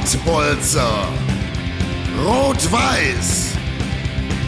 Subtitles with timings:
[0.00, 1.08] Pottbolzer.
[2.24, 3.52] Rot-Weiß.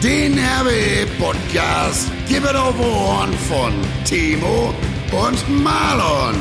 [0.01, 4.73] Den RWE-Podcast gibt es auf Ohren von Timo
[5.11, 6.35] und Marlon.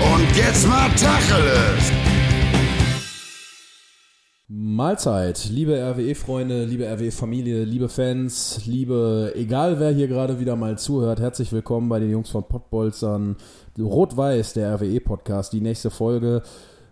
[0.00, 1.93] Und jetzt mal Tacheles.
[4.78, 11.20] Mahlzeit, liebe RWE-Freunde, liebe RWE-Familie, liebe Fans, liebe, egal wer hier gerade wieder mal zuhört,
[11.20, 13.36] herzlich willkommen bei den Jungs von Pottbolzern.
[13.78, 16.42] Rot-Weiß, der RWE-Podcast, die nächste Folge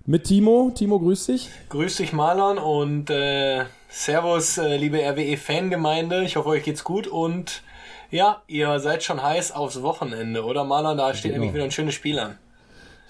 [0.06, 0.70] mit Timo.
[0.72, 1.48] Timo, grüß dich.
[1.70, 6.22] Grüß dich, Marlon, und äh, Servus, äh, liebe RWE-Fangemeinde.
[6.22, 7.62] Ich hoffe, euch geht's gut und
[8.12, 10.96] ja, ihr seid schon heiß aufs Wochenende, oder Marlon?
[10.98, 11.40] Da steht Genau.
[11.40, 12.38] nämlich wieder ein schönes Spiel an.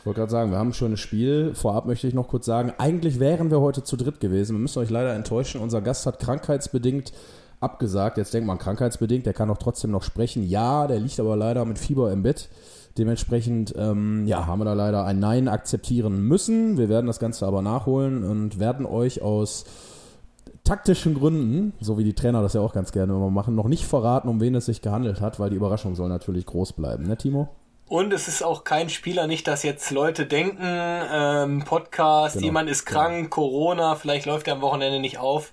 [0.02, 1.54] Ich wollte gerade sagen, wir haben ein schönes Spiel.
[1.54, 4.56] Vorab möchte ich noch kurz sagen, eigentlich wären wir heute zu dritt gewesen.
[4.56, 5.60] Wir müssen euch leider enttäuschen.
[5.60, 7.12] Unser Gast hat krankheitsbedingt
[7.60, 8.18] abgesagt.
[8.18, 10.42] Jetzt denkt man krankheitsbedingt, der kann doch trotzdem noch sprechen.
[10.42, 12.48] Ja, der liegt aber leider mit Fieber im Bett.
[12.98, 16.78] Dementsprechend ähm, ja, haben wir da leider ein Nein akzeptieren müssen.
[16.78, 19.66] Wir werden das Ganze aber nachholen und werden euch aus
[20.64, 23.84] taktischen Gründen, so wie die Trainer das ja auch ganz gerne immer machen, noch nicht
[23.84, 27.16] verraten, um wen es sich gehandelt hat, weil die Überraschung soll natürlich groß bleiben, ne
[27.16, 27.50] Timo?
[27.92, 32.70] Und es ist auch kein Spieler, nicht, dass jetzt Leute denken, ähm, Podcast, Genau, jemand
[32.70, 35.52] ist krank, Corona, vielleicht läuft er am Wochenende nicht auf.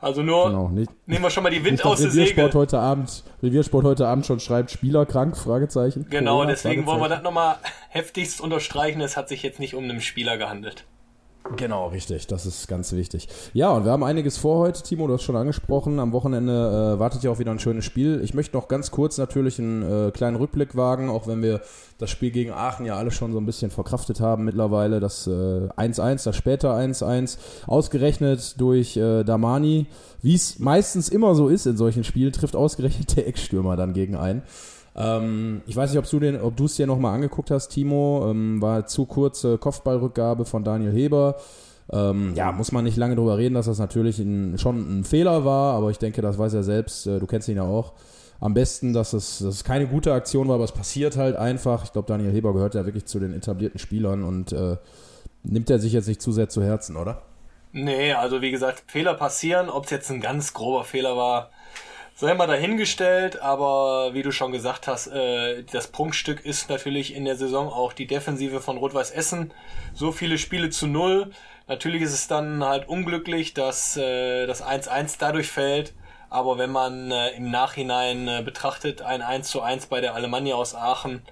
[0.00, 2.60] Also nur Genau, nicht, nehmen wir schon mal die Wind Nicht, aus der Reviersport Segel.
[2.60, 6.06] heute Abend, Reviersport heute Abend schon schreibt, Spieler krank, Fragezeichen.
[6.08, 7.24] Genau, Corona, deswegen wollen wir das Fragezeichen.
[7.24, 7.56] nochmal
[7.88, 9.00] heftigst unterstreichen.
[9.00, 10.84] Es hat sich jetzt nicht um einen Spieler gehandelt.
[11.56, 13.28] Genau, richtig, das ist ganz wichtig.
[13.54, 15.98] Ja, und wir haben einiges vor heute, Timo, du hast schon angesprochen.
[15.98, 18.20] Am Wochenende äh, wartet ja auch wieder ein schönes Spiel.
[18.22, 21.60] Ich möchte noch ganz kurz natürlich einen äh, kleinen Rückblick wagen, auch wenn wir
[21.98, 25.00] das Spiel gegen Aachen ja alle schon so ein bisschen verkraftet haben mittlerweile.
[25.00, 29.86] Das äh, 1-1, das später 1-1, ausgerechnet durch äh, Damani.
[30.22, 34.14] Wie es meistens immer so ist in solchen Spielen, trifft ausgerechnet der Eckstürmer dann gegen
[34.14, 34.42] einen.
[35.00, 38.28] Ähm, ich weiß nicht, ob du den, ob du es dir nochmal angeguckt hast, Timo.
[38.30, 41.36] Ähm, war zu kurze Kopfballrückgabe von Daniel Heber.
[41.92, 45.44] Ähm, ja, muss man nicht lange drüber reden, dass das natürlich ein, schon ein Fehler
[45.44, 47.06] war, aber ich denke, das weiß er selbst.
[47.06, 47.94] Äh, du kennst ihn ja auch.
[48.40, 51.84] Am besten, dass es, dass es keine gute Aktion war, aber es passiert halt einfach.
[51.84, 54.76] Ich glaube, Daniel Heber gehört ja wirklich zu den etablierten Spielern und äh,
[55.42, 57.22] nimmt er sich jetzt nicht zu sehr zu Herzen, oder?
[57.72, 59.68] Nee, also wie gesagt, Fehler passieren.
[59.68, 61.50] Ob es jetzt ein ganz grober Fehler war,
[62.20, 63.40] sei mal dahingestellt.
[63.40, 67.92] Aber wie du schon gesagt hast, äh, das Prunkstück ist natürlich in der Saison auch
[67.92, 69.52] die Defensive von Rot-Weiß Essen.
[69.94, 71.32] So viele Spiele zu null.
[71.66, 75.94] Natürlich ist es dann halt unglücklich, dass äh, das 1-1 dadurch fällt.
[76.28, 80.54] Aber wenn man äh, im Nachhinein äh, betrachtet, ein 1 zu 1 bei der Alemannia
[80.56, 81.22] aus Aachen,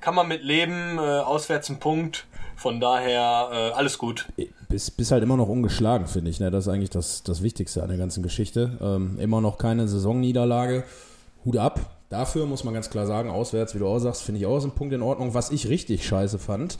[0.00, 2.26] kann man mit leben, äh, auswärts ein Punkt.
[2.58, 4.26] Von daher äh, alles gut.
[4.68, 6.40] Bis, bis halt immer noch ungeschlagen, finde ich.
[6.40, 6.50] Ne?
[6.50, 8.76] Das ist eigentlich das, das Wichtigste an der ganzen Geschichte.
[8.82, 10.82] Ähm, immer noch keine Saisonniederlage.
[11.44, 11.78] Hut ab.
[12.08, 14.64] Dafür muss man ganz klar sagen, auswärts, wie du auch sagst, finde ich auch ist
[14.64, 15.34] ein Punkt in Ordnung.
[15.34, 16.78] Was ich richtig scheiße fand,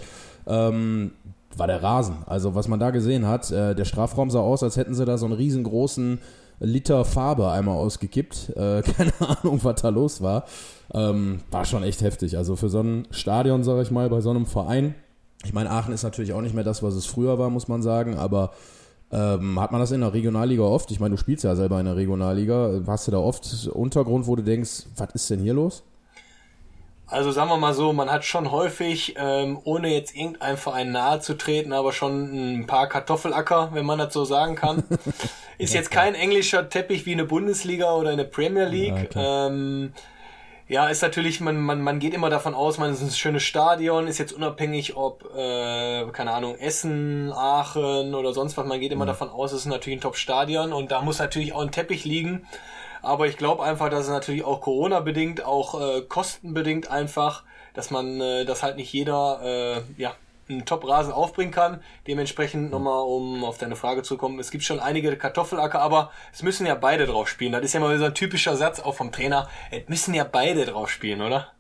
[0.49, 1.13] ähm,
[1.57, 2.25] war der Rasen.
[2.27, 5.17] Also was man da gesehen hat, äh, der Strafraum sah aus, als hätten sie da
[5.17, 6.19] so einen riesengroßen
[6.59, 8.51] Liter Farbe einmal ausgekippt.
[8.57, 10.45] Äh, keine Ahnung, was da los war.
[10.93, 12.37] Ähm, war schon echt heftig.
[12.37, 14.97] Also für so ein Stadion, sage ich mal, bei so einem Verein.
[15.45, 17.83] Ich meine, Aachen ist natürlich auch nicht mehr das, was es früher war, muss man
[17.83, 18.53] sagen, aber
[19.11, 20.91] ähm, hat man das in der Regionalliga oft?
[20.91, 22.83] Ich meine, du spielst ja selber in der Regionalliga.
[22.87, 25.83] Hast du da oft Untergrund, wo du denkst, was ist denn hier los?
[27.07, 31.21] Also sagen wir mal so, man hat schon häufig, ähm, ohne jetzt irgendeinem Verein nahe
[31.21, 34.83] zu treten, aber schon ein paar Kartoffelacker, wenn man das so sagen kann.
[35.59, 39.11] Ist jetzt kein englischer Teppich wie eine Bundesliga oder eine Premier League.
[39.11, 39.47] klar.
[40.69, 44.07] Ja, ist natürlich, man, man, man geht immer davon aus, man ist ein schönes Stadion,
[44.07, 49.07] ist jetzt unabhängig, ob, äh, keine Ahnung, Essen, Aachen oder sonst was, man geht immer
[49.07, 52.47] davon aus, es ist natürlich ein Top-Stadion und da muss natürlich auch ein Teppich liegen.
[53.01, 58.21] Aber ich glaube einfach, dass es natürlich auch Corona-bedingt, auch äh, kostenbedingt einfach, dass man,
[58.21, 60.15] äh, dass halt nicht jeder äh, ja,
[60.49, 61.81] einen Top-Rasen aufbringen kann.
[62.07, 66.43] Dementsprechend nochmal, um auf deine Frage zu kommen, es gibt schon einige Kartoffelacker, aber es
[66.43, 67.53] müssen ja beide drauf spielen.
[67.53, 69.49] Das ist ja mal so ein typischer Satz auch vom Trainer.
[69.71, 71.53] Es müssen ja beide drauf spielen, oder?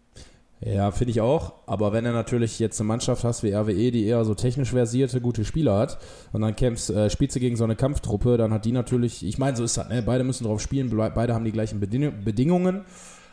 [0.60, 1.52] Ja, finde ich auch.
[1.66, 5.20] Aber wenn du natürlich jetzt eine Mannschaft hast wie RWE, die eher so technisch versierte,
[5.20, 5.98] gute Spieler hat,
[6.32, 9.38] und dann kämpfst, äh, spielst du gegen so eine Kampftruppe, dann hat die natürlich, ich
[9.38, 10.02] meine, so ist das, ne?
[10.02, 12.84] Beide müssen drauf spielen, beide haben die gleichen Beding Bedingungen.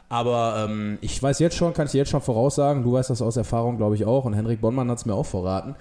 [0.10, 3.22] Aber ähm, ich weiß jetzt schon, kann ich dir jetzt schon voraussagen, du weißt das
[3.22, 5.76] aus Erfahrung, glaube ich auch, und Henrik Bonnmann hat es mir auch verraten.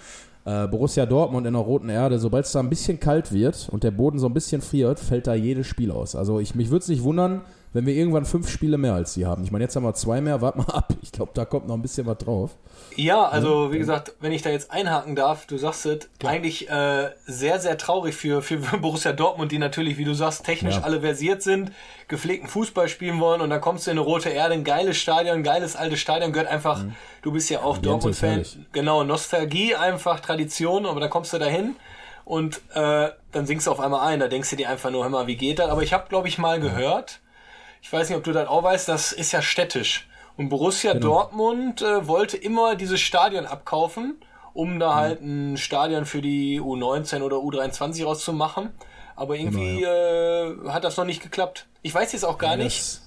[0.46, 3.82] Äh, Borussia Dortmund in der roten Erde, sobald es da ein bisschen kalt wird und
[3.82, 6.14] der Boden so ein bisschen friert, fällt da jedes Spiel aus.
[6.14, 7.42] Also ich, mich würde es nicht wundern,
[7.74, 9.44] wenn wir irgendwann fünf Spiele mehr als die haben.
[9.44, 10.94] Ich meine, jetzt haben wir zwei mehr, warte mal ab.
[11.02, 12.52] Ich glaube, da kommt noch ein bisschen was drauf.
[12.96, 17.10] Ja, also wie gesagt, wenn ich da jetzt einhaken darf, du sagst es, eigentlich äh,
[17.26, 20.82] sehr, sehr traurig für, für Borussia Dortmund, die natürlich, wie du sagst, technisch Ja.
[20.82, 21.72] alle versiert sind,
[22.08, 25.36] gepflegten Fußball spielen wollen und dann kommst du in eine rote Erde, ein geiles Stadion,
[25.38, 26.84] ein geiles altes Stadion, gehört einfach,
[27.22, 27.82] du bist ja auch Mhm.
[27.82, 31.74] Dortmund-Fan, genau, Nostalgie einfach, Tradition, aber dann kommst du dahin
[32.24, 35.10] und äh, dann singst du auf einmal ein, da denkst du dir einfach nur, hör
[35.10, 35.68] mal, wie geht das?
[35.70, 37.18] Aber ich habe, glaube ich, mal gehört,
[37.84, 40.08] ich weiß nicht, ob du das auch weißt, das ist ja städtisch.
[40.38, 41.06] Und Borussia Genau.
[41.06, 44.16] Dortmund äh, wollte immer dieses Stadion abkaufen,
[44.54, 44.78] um Mhm.
[44.80, 48.70] da halt ein Stadion für die U19 oder U23 rauszumachen.
[49.16, 51.66] Aber irgendwie äh, hat das noch nicht geklappt.
[51.82, 52.78] Ich weiß jetzt auch gar nicht.
[52.80, 53.00] Das,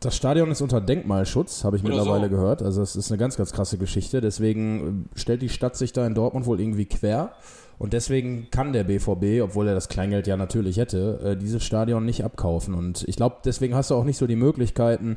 [0.00, 2.36] das Stadion ist unter Denkmalschutz, habe ich Oder mittlerweile so.
[2.36, 2.62] gehört.
[2.62, 4.20] Also es ist eine ganz, ganz krasse Geschichte.
[4.20, 7.32] Deswegen äh, stellt die Stadt sich da in Dortmund wohl irgendwie quer.
[7.78, 12.04] Und deswegen kann der BVB, obwohl er das Kleingeld ja natürlich hätte, äh, dieses Stadion
[12.04, 12.74] nicht abkaufen.
[12.74, 15.16] Und ich glaube, deswegen hast du auch nicht so die Möglichkeiten,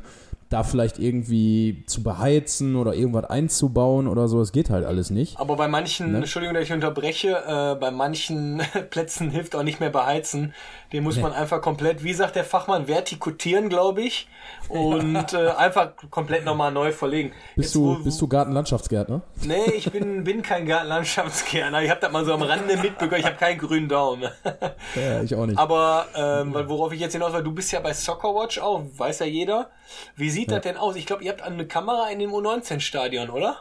[0.52, 4.40] da vielleicht irgendwie zu beheizen oder irgendwas einzubauen oder so.
[4.40, 5.38] Es geht halt alles nicht.
[5.38, 6.18] Aber bei manchen, Ne?
[6.18, 8.60] Entschuldigung, dass ich unterbreche, äh, bei manchen
[8.90, 10.54] Plätzen hilft auch nicht mehr beheizen.
[10.92, 14.28] Den muss man einfach komplett, wie sagt der Fachmann, vertikutieren, glaube ich.
[14.68, 17.30] Und äh, einfach komplett nochmal neu verlegen.
[17.56, 19.22] Bist Jetzt, du, wo- bist du Gartenlandschaftsgärtner?
[19.42, 21.82] Nee, ich bin, bin kein Gartenlandschaftsgärtner.
[21.82, 23.20] Ich habe das mal so am Rande mitbekommen.
[23.20, 24.28] Ich habe keinen grünen Daumen.
[24.94, 25.58] Ja, ich auch nicht.
[25.58, 29.26] Aber ähm, worauf ich jetzt hinaus will, du bist ja bei Soccerwatch auch, weiß ja
[29.26, 29.70] jeder.
[30.16, 30.96] Wie sieht das denn aus?
[30.96, 33.56] Ich glaube, ihr habt eine Kamera in dem U19-Stadion, oder?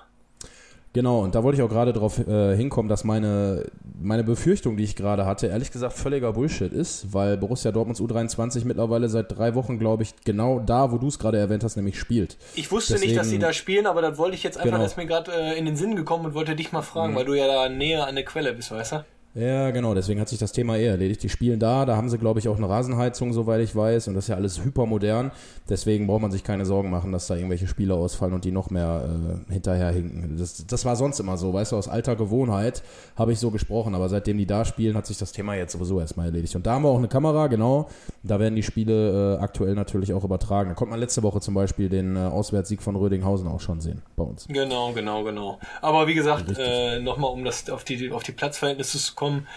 [0.93, 3.63] Genau, und da wollte ich auch gerade drauf äh, hinkommen, dass meine,
[4.01, 8.65] meine Befürchtung, die ich gerade hatte, ehrlich gesagt völliger Bullshit ist, weil Borussia Dortmunds U23
[8.65, 11.97] mittlerweile seit drei Wochen, glaube ich, genau da, wo du es gerade erwähnt hast, nämlich
[11.97, 12.35] spielt.
[12.55, 14.77] Ich wusste nicht, dass sie Deswegen- da spielen, aber das wollte ich jetzt einfach, Genau.
[14.79, 14.83] Mhm.
[14.83, 17.23] das ist mir gerade äh, in den Sinn gekommen und wollte dich mal fragen, weil
[17.23, 19.05] du ja da näher an der Quelle bist, weißt du?
[19.33, 21.23] Ja, genau, deswegen hat sich das Thema eh erledigt.
[21.23, 24.15] Die spielen da, da haben sie, glaube ich, auch eine Rasenheizung, soweit ich weiß, und
[24.15, 25.31] das ist ja alles hypermodern.
[25.69, 28.69] Deswegen braucht man sich keine Sorgen machen, dass da irgendwelche Spieler ausfallen und die noch
[28.71, 29.07] mehr
[29.49, 30.37] äh, hinterherhinken.
[30.37, 32.83] Das, das war sonst immer so, weißt du, aus alter Gewohnheit
[33.15, 36.01] habe ich so gesprochen, aber seitdem die da spielen, hat sich das Thema jetzt sowieso
[36.01, 36.53] erstmal erledigt.
[36.57, 37.87] Und da haben wir auch eine Kamera, genau,
[38.23, 40.69] da werden die Spiele äh, aktuell natürlich auch übertragen.
[40.69, 44.01] Da konnte man letzte Woche zum Beispiel den äh, Auswärtssieg von Rödinghausen auch schon sehen
[44.17, 44.45] bei uns.
[44.49, 45.57] Genau, genau, genau.
[45.81, 49.47] Aber wie gesagt, äh, nochmal, um das auf die, auf die Platzverhältnisse zu kommen.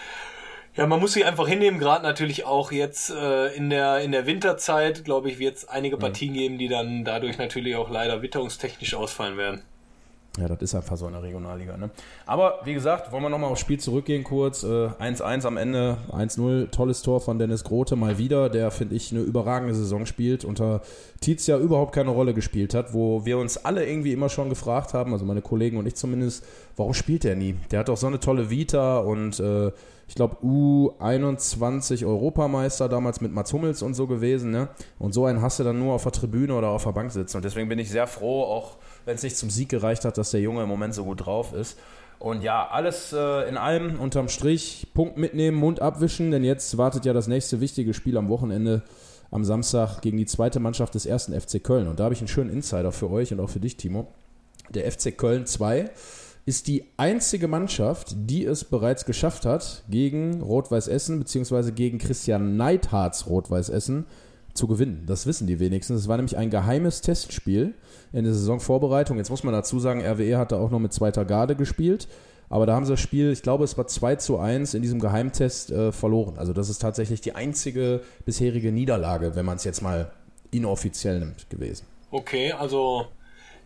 [0.75, 4.27] Ja, man muss sie einfach hinnehmen, gerade natürlich auch jetzt äh, in der in der
[4.27, 8.93] Winterzeit, glaube ich, wird es einige Partien geben, die dann dadurch natürlich auch leider witterungstechnisch
[8.93, 9.63] ausfallen werden.
[10.37, 11.77] Ja, das ist einfach so in der Regionalliga.
[11.77, 11.89] Ne?
[12.25, 14.63] Aber wie gesagt, wollen wir nochmal aufs Spiel zurückgehen kurz.
[14.63, 19.11] Äh, 1-1 am Ende, 1-0, tolles Tor von Dennis Grote mal wieder, der, finde ich,
[19.11, 20.81] eine überragende Saison spielt, unter
[21.21, 24.93] Tietz ja überhaupt keine Rolle gespielt hat, wo wir uns alle irgendwie immer schon gefragt
[24.93, 26.45] haben, also meine Kollegen und ich zumindest,
[26.75, 27.55] warum spielt der nie?
[27.71, 29.71] Der hat doch so eine tolle Vita und äh,
[30.07, 34.67] ich glaube U21 Europameister damals mit Mats Hummels und so gewesen, ne?
[34.99, 37.37] Und so einen hast du dann nur auf der Tribüne oder auf der Bank sitzen.
[37.37, 40.31] Und deswegen bin ich sehr froh, auch wenn es nicht zum Sieg gereicht hat, dass
[40.31, 41.77] der Junge im Moment so gut drauf ist.
[42.19, 47.05] Und ja, alles äh, in allem unterm Strich, Punkt mitnehmen, Mund abwischen, denn jetzt wartet
[47.05, 48.83] ja das nächste wichtige Spiel am Wochenende
[49.31, 51.87] am Samstag gegen die zweite Mannschaft des ersten FC Köln.
[51.87, 54.07] Und da habe ich einen schönen Insider für euch und auch für dich, Timo.
[54.69, 55.91] Der FC Köln 2
[56.45, 61.71] ist die einzige Mannschaft, die es bereits geschafft hat, gegen Rot-Weiß Essen bzw.
[61.71, 64.05] gegen Christian Neidharz Rot-Weiß Essen
[64.53, 65.03] zu gewinnen.
[65.05, 66.01] Das wissen die wenigstens.
[66.01, 67.73] Es war nämlich ein geheimes Testspiel
[68.13, 69.17] in der Saisonvorbereitung.
[69.17, 72.07] Jetzt muss man dazu sagen, RWE hat da auch noch mit zweiter Garde gespielt.
[72.49, 74.99] Aber da haben sie das Spiel, ich glaube, es war 2 zu 1 in diesem
[74.99, 76.37] Geheimtest äh, verloren.
[76.37, 80.11] Also das ist tatsächlich die einzige bisherige Niederlage, wenn man es jetzt mal
[80.51, 81.85] inoffiziell nimmt, gewesen.
[82.11, 83.07] Okay, also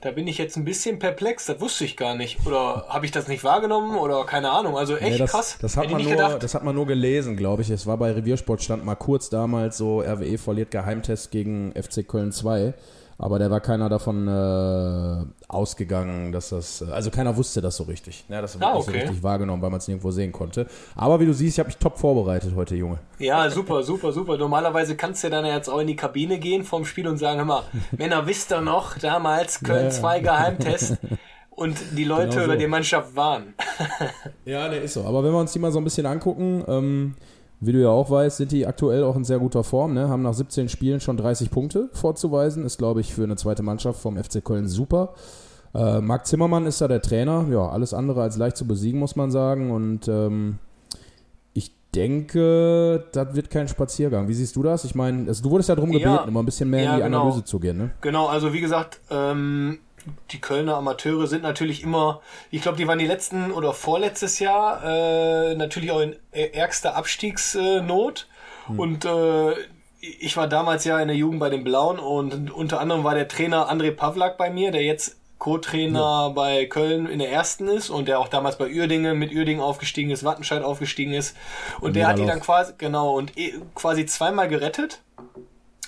[0.02, 2.46] da bin ich jetzt ein bisschen perplex, das wusste ich gar nicht.
[2.48, 4.78] Oder habe ich das nicht wahrgenommen oder keine Ahnung.
[4.78, 5.58] Also echt Nee, das, krass.
[5.62, 6.42] Das hat, Hätte man nur, gedacht.
[6.42, 7.70] das hat man nur gelesen, glaube ich.
[7.70, 12.32] Es war bei Reviersport, stand mal kurz damals so, RWE verliert Geheimtest gegen FC Köln
[12.32, 12.74] 2.
[13.22, 17.84] Aber da war keiner davon äh, ausgegangen, dass das, äh, also keiner wusste das so
[17.84, 18.24] richtig.
[18.30, 19.02] Ja, das Ah, nicht so okay.
[19.02, 20.68] richtig wahrgenommen, weil man es nirgendwo sehen konnte.
[20.96, 23.00] Aber wie du siehst, ich habe mich top vorbereitet heute, Junge.
[23.20, 24.38] Ja, super, super, super.
[24.38, 27.46] Normalerweise kannst du dann jetzt auch in die Kabine gehen vom Spiel und sagen, hör
[27.46, 29.90] mal, Männer, wisst ihr noch, damals Köln Ja.
[29.92, 30.98] 2 Geheimtest
[31.52, 32.46] und die Leute Genau so.
[32.46, 33.54] oder die Mannschaft waren.
[34.46, 35.04] Ja, der ist so.
[35.04, 37.16] Aber wenn wir uns die mal so ein bisschen angucken, ähm,
[37.62, 40.08] wie du ja auch weißt, sind die aktuell auch in sehr guter Form, ne?
[40.10, 42.66] haben nach 17 Spielen schon 30 Punkte vorzuweisen.
[42.66, 45.14] Ist, glaube ich, für eine zweite Mannschaft vom FC Köln super.
[45.74, 47.46] Äh, Marc Zimmermann ist da der Trainer.
[47.52, 49.72] Ja, alles andere als leicht zu besiegen, muss man sagen.
[49.72, 50.58] Und ähm,
[51.54, 54.28] ich denke, das wird kein Spaziergang.
[54.28, 54.84] Wie siehst du das?
[54.86, 56.24] Ich meine, also du wurdest ja darum gebeten, Ja.
[56.24, 57.22] immer ein bisschen mehr Ja, in die genau.
[57.24, 57.78] Analyse zu gehen.
[57.78, 57.92] Ne?
[58.02, 59.80] Genau, also wie gesagt, ähm,
[60.32, 64.84] die Kölner Amateure sind natürlich immer, ich glaube, die waren die letzten oder vorletztes Jahr
[64.84, 68.28] äh, natürlich auch in ärgster Abstiegsnot.
[68.78, 69.54] Und äh,
[70.00, 73.28] ich war damals ja in der Jugend bei den Blauen und unter anderem war der
[73.28, 76.30] Trainer André Pavlak bei mir, der jetzt Co-Trainer ja.
[76.30, 80.12] bei Köln in der ersten ist und der auch damals bei Uerdingen mit Uerdingen aufgestiegen
[80.12, 81.36] ist, Wattenscheid aufgestiegen ist.
[81.80, 85.02] Und der hat die dann quasi, genau, und eh, quasi zweimal gerettet.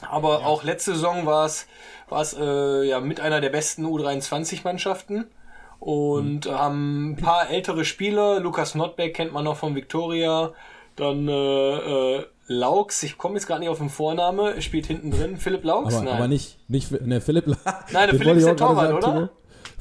[0.09, 0.45] Aber ja.
[0.45, 1.67] auch letzte Saison war es,
[2.11, 5.25] war es äh, ja mit einer der besten U23-Mannschaften
[5.79, 6.51] und mhm.
[6.51, 8.39] haben ein paar ältere Spieler.
[8.39, 10.51] Lukas Notbeck kennt man noch von Victoria.
[10.95, 15.37] Dann äh, äh, Laux, ich komme jetzt gerade nicht auf den Vorname, spielt hinten drin.
[15.37, 15.93] Philipp Laux?
[15.93, 16.13] Aber, Nein.
[16.15, 17.55] aber nicht, nicht ne, Philipp Nein,
[17.93, 19.29] der Philipp ist der Torwart, oder?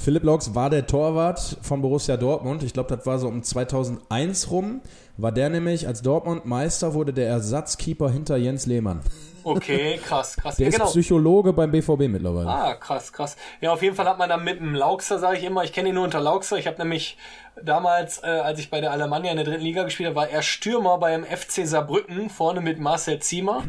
[0.01, 2.63] Philipp Laux war der Torwart von Borussia Dortmund.
[2.63, 4.81] Ich glaube, das war so um 2001 rum.
[5.19, 9.01] War der nämlich, als Dortmund Meister wurde, der Ersatzkeeper hinter Jens Lehmann.
[9.45, 10.57] Okay, krass, krass.
[10.57, 10.87] Der ja, genau.
[10.87, 12.49] ist Psychologe beim BVB mittlerweile.
[12.49, 13.37] Ah, krass, krass.
[13.61, 15.91] Ja, auf jeden Fall hat man dann mit dem Lauxer, sage ich immer, ich kenne
[15.91, 16.57] ihn nur unter Lauxer.
[16.57, 17.19] Ich habe nämlich
[17.63, 20.41] damals, äh, als ich bei der Alemannia in der dritten Liga gespielt habe, war er
[20.41, 23.65] Stürmer beim FC Saarbrücken, vorne mit Marcel Ziemer.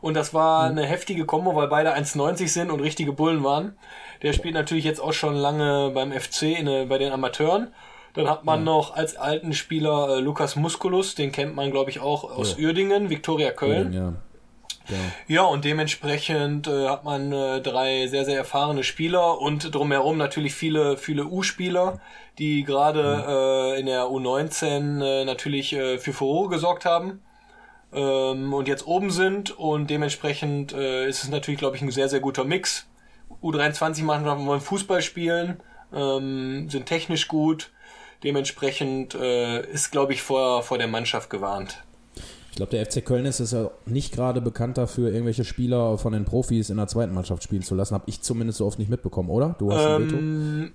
[0.00, 0.78] Und das war mhm.
[0.78, 3.76] eine heftige Kombo, weil beide 1,90 sind und richtige Bullen waren.
[4.22, 7.68] Der spielt natürlich jetzt auch schon lange beim FC, in, bei den Amateuren.
[8.14, 8.64] Dann hat man ja.
[8.64, 12.66] noch als alten Spieler äh, Lukas Musculus, den kennt man, glaube ich, auch aus ja.
[12.66, 13.92] Uerdingen, Viktoria Köln.
[13.92, 14.14] Ja.
[14.88, 14.96] Ja.
[15.26, 20.54] ja, und dementsprechend äh, hat man äh, drei sehr, sehr erfahrene Spieler und drumherum natürlich
[20.54, 22.00] viele, viele U-Spieler,
[22.38, 23.24] die gerade
[23.76, 27.20] äh, in der U19 äh, natürlich äh, für Furore gesorgt haben
[27.92, 32.08] ähm, und jetzt oben sind und dementsprechend äh, ist es natürlich, glaube ich, ein sehr,
[32.08, 32.87] sehr guter Mix.
[33.42, 35.60] U23-Mannschaften wollen Fußball spielen,
[35.92, 37.70] ähm, sind technisch gut,
[38.24, 41.82] dementsprechend äh, ist, glaube ich, vor, vor der Mannschaft gewarnt.
[42.50, 46.12] Ich glaube, der FC Köln ist es ja nicht gerade bekannt dafür, irgendwelche Spieler von
[46.12, 47.94] den Profis in der zweiten Mannschaft spielen zu lassen.
[47.94, 49.54] Habe ich zumindest so oft nicht mitbekommen, oder?
[49.58, 50.72] Du hast ähm, ein Veto?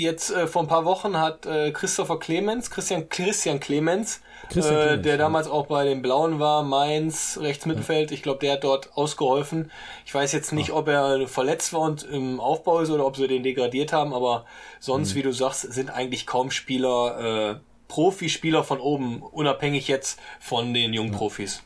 [0.00, 4.82] Jetzt äh, vor ein paar Wochen hat äh, Christopher Clemens, Christian Christian Clemens, Christian äh,
[4.82, 5.18] Clemens der ja.
[5.18, 9.70] damals auch bei den Blauen war, Mainz, rechts Mittelfeld, ich glaube, der hat dort ausgeholfen.
[10.06, 10.74] Ich weiß jetzt nicht, ja.
[10.76, 14.46] ob er verletzt war und im Aufbau ist oder ob sie den degradiert haben, aber
[14.78, 15.18] sonst, mhm.
[15.18, 17.54] wie du sagst, sind eigentlich kaum Spieler, äh,
[17.86, 21.18] Profispieler von oben, unabhängig jetzt von den jungen ja.
[21.18, 21.62] Profis.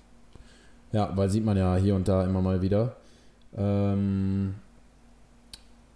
[0.90, 2.96] Ja, weil sieht man ja hier und da immer mal wieder.
[3.56, 4.56] Ähm,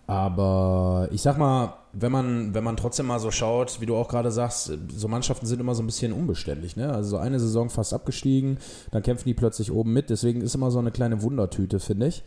[0.09, 4.09] aber ich sag mal, wenn man, wenn man trotzdem mal so schaut, wie du auch
[4.09, 6.77] gerade sagst, so Mannschaften sind immer so ein bisschen unbeständig.
[6.77, 6.91] Ne?
[6.91, 8.57] Also so eine Saison fast abgestiegen,
[8.91, 10.09] dann kämpfen die plötzlich oben mit.
[10.09, 12.25] Deswegen ist immer so eine kleine Wundertüte, finde ich.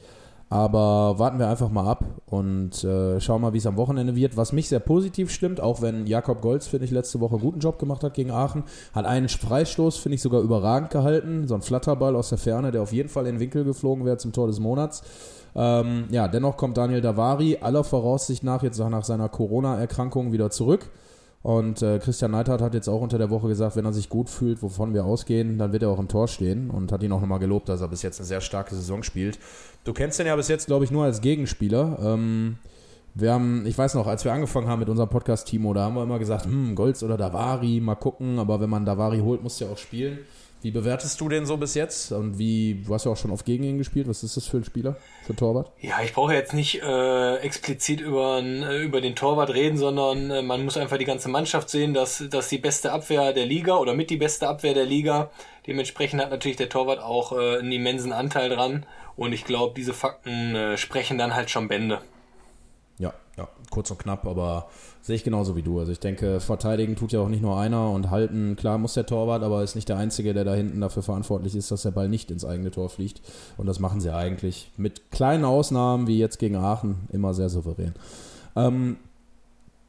[0.47, 4.37] Aber warten wir einfach mal ab und äh, schauen mal, wie es am Wochenende wird.
[4.37, 7.61] Was mich sehr positiv stimmt, auch wenn Jakob Golz, finde ich, letzte Woche einen guten
[7.61, 11.47] Job gemacht hat gegen Aachen, hat einen Freistoß, finde ich, sogar überragend gehalten.
[11.47, 14.17] So ein Flatterball aus der Ferne, der auf jeden Fall in den Winkel geflogen wäre
[14.17, 15.01] zum Tor des Monats.
[15.55, 20.89] Ähm, ja, dennoch kommt Daniel Davari aller Voraussicht nach jetzt nach seiner Corona-Erkrankung wieder zurück.
[21.43, 24.29] Und äh, Christian Neidhardt hat jetzt auch unter der Woche gesagt, wenn er sich gut
[24.29, 27.19] fühlt, wovon wir ausgehen, dann wird er auch im Tor stehen und hat ihn auch
[27.19, 29.39] nochmal gelobt, dass er bis jetzt eine sehr starke Saison spielt.
[29.83, 31.97] Du kennst ihn ja bis jetzt, glaube ich, nur als Gegenspieler.
[31.99, 32.57] Ähm,
[33.15, 35.95] wir haben, ich weiß noch, als wir angefangen haben mit unserem Podcast, Timo, da haben
[35.95, 39.59] wir immer gesagt, hm, Golds oder Davari, mal gucken, aber wenn man Davari holt, muss
[39.59, 40.19] er auch spielen.
[40.61, 42.11] Wie bewertest du den so bis jetzt?
[42.11, 44.07] Und wie, du hast ja auch schon oft gegen ihn gespielt.
[44.07, 45.71] Was ist das für ein Spieler, für ein Torwart?
[45.79, 50.41] Ja, ich brauche jetzt nicht äh, explizit über, äh, über den Torwart reden, sondern äh,
[50.43, 53.95] man muss einfach die ganze Mannschaft sehen, dass, dass die beste Abwehr der Liga oder
[53.95, 55.31] mit die beste Abwehr der Liga.
[55.65, 58.85] Dementsprechend hat natürlich der Torwart auch äh, einen immensen Anteil dran.
[59.15, 62.01] Und ich glaube, diese Fakten äh, sprechen dann halt schon Bände.
[63.71, 64.67] Kurz und knapp, aber
[65.03, 65.79] Sehe ich genauso wie du.
[65.79, 69.07] Also ich denke, verteidigen tut ja auch nicht nur einer und halten, klar muss der
[69.07, 72.07] Torwart, aber ist nicht der Einzige, der da hinten dafür verantwortlich ist, dass der Ball
[72.07, 73.19] nicht ins eigene Tor fliegt.
[73.57, 77.95] Und das machen sie eigentlich mit kleinen Ausnahmen, wie jetzt gegen Aachen, immer sehr souverän.
[78.55, 78.97] Ähm,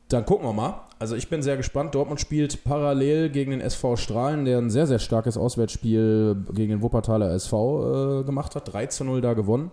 [0.08, 0.80] dann gucken wir mal.
[0.98, 1.94] Also ich bin sehr gespannt.
[1.94, 6.82] Dortmund spielt parallel gegen den SV Strahlen, der ein sehr, sehr starkes Auswärtsspiel gegen den
[6.82, 8.72] Wuppertaler SV äh, gemacht hat.
[8.72, 9.72] 3 zu 0 da gewonnen.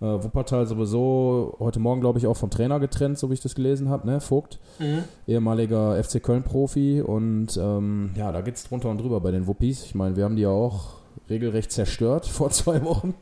[0.00, 3.54] Äh, Wuppertal sowieso heute Morgen, glaube ich, auch vom Trainer getrennt, so wie ich das
[3.54, 4.20] gelesen habe, ne?
[4.20, 5.04] Vogt, mhm.
[5.26, 7.00] ehemaliger FC Köln-Profi.
[7.00, 9.84] Und ähm, ja, da geht es drunter und drüber bei den Wuppis.
[9.84, 10.96] Ich meine, wir haben die ja auch
[11.30, 13.14] regelrecht zerstört vor zwei Wochen.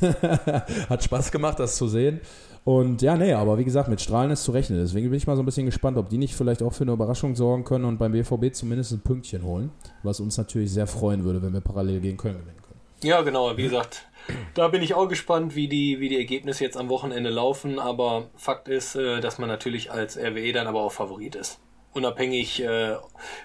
[0.88, 2.20] Hat Spaß gemacht, das zu sehen.
[2.62, 4.78] Und ja, nee, aber wie gesagt, mit Strahlen ist zu rechnen.
[4.78, 6.92] Deswegen bin ich mal so ein bisschen gespannt, ob die nicht vielleicht auch für eine
[6.92, 9.70] Überraschung sorgen können und beim BVB zumindest ein Pünktchen holen.
[10.02, 12.80] Was uns natürlich sehr freuen würde, wenn wir parallel gegen Köln gewinnen können.
[13.02, 14.06] Ja, genau, wie gesagt,
[14.54, 17.78] da bin ich auch gespannt, wie die, wie die Ergebnisse jetzt am Wochenende laufen.
[17.78, 21.58] Aber Fakt ist, äh, dass man natürlich als RWE dann aber auch Favorit ist.
[21.92, 22.96] Unabhängig, äh,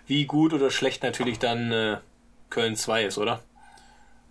[0.06, 1.98] wie gut oder schlecht natürlich dann äh,
[2.50, 3.42] Köln 2 ist, oder?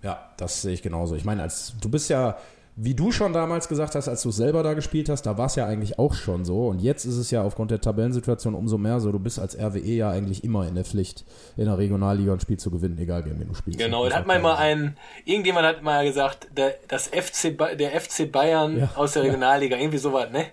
[0.03, 1.17] Ja, das sehe ich genauso.
[1.17, 2.37] Ich meine, als du bist ja
[2.77, 5.55] wie du schon damals gesagt hast, als du selber da gespielt hast, da war es
[5.55, 6.67] ja eigentlich auch schon so.
[6.69, 9.79] Und jetzt ist es ja aufgrund der Tabellensituation umso mehr so, du bist als RWE
[9.81, 11.25] ja eigentlich immer in der Pflicht,
[11.57, 13.79] in der Regionalliga ein Spiel zu gewinnen, egal gegen wen du spielst.
[13.79, 18.31] Genau, da hat man mal ein, irgendjemand hat mal gesagt, der, das FC, der FC
[18.31, 18.91] Bayern Ja.
[18.97, 20.47] aus der Regionalliga, irgendwie sowas, ne?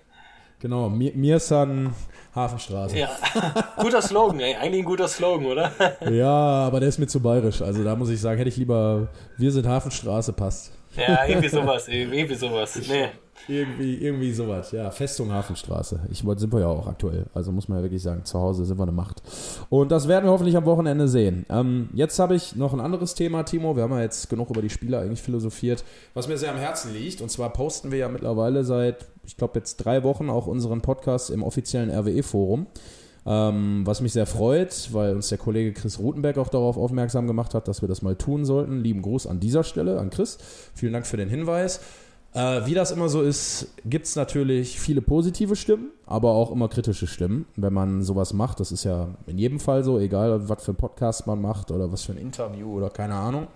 [0.60, 1.92] Genau, Mir- Mirsan
[2.36, 2.96] Hafenstraße.
[2.98, 3.10] Ja.
[3.78, 4.54] guter Slogan, ey.
[4.54, 5.72] Eigentlich ein guter Slogan, oder?
[6.08, 7.60] Ja, aber der ist mir zu bayerisch.
[7.60, 10.70] Also da muss ich sagen, hätte ich lieber, wir sind Hafenstraße, passt.
[10.96, 12.80] Ja, irgendwie sowas, irgendwie sowas.
[12.88, 13.08] Nee.
[13.48, 14.90] Irgendwie, irgendwie sowas, ja.
[14.90, 16.00] Festung Hafenstraße.
[16.10, 17.26] Ich wollte, sind wir ja auch aktuell.
[17.34, 19.20] Also muss man ja wirklich sagen, zu Hause sind wir eine Macht.
[19.68, 21.44] Und das werden wir hoffentlich am Wochenende sehen.
[21.50, 23.74] Ähm, jetzt habe ich noch ein anderes Thema, Timo.
[23.74, 25.82] Wir haben ja jetzt genug über die Spieler eigentlich philosophiert,
[26.14, 27.20] was mir sehr am Herzen liegt.
[27.20, 31.30] Und zwar posten wir ja mittlerweile seit, ich glaube, jetzt drei Wochen auch unseren Podcast
[31.30, 32.66] im offiziellen RWE-Forum.
[33.24, 37.54] Ähm, was mich sehr freut, weil uns der Kollege Chris Rutenberg auch darauf aufmerksam gemacht
[37.54, 38.80] hat, dass wir das mal tun sollten.
[38.80, 40.38] Lieben Gruß an dieser Stelle an Chris.
[40.74, 41.80] Vielen Dank für den Hinweis.
[42.34, 46.68] Äh, wie das immer so ist, gibt es natürlich viele positive Stimmen, aber auch immer
[46.68, 48.58] kritische Stimmen, wenn man sowas macht.
[48.58, 51.92] Das ist ja in jedem Fall so, egal was für einen Podcast man macht oder
[51.92, 53.48] was für ein Interview oder keine Ahnung.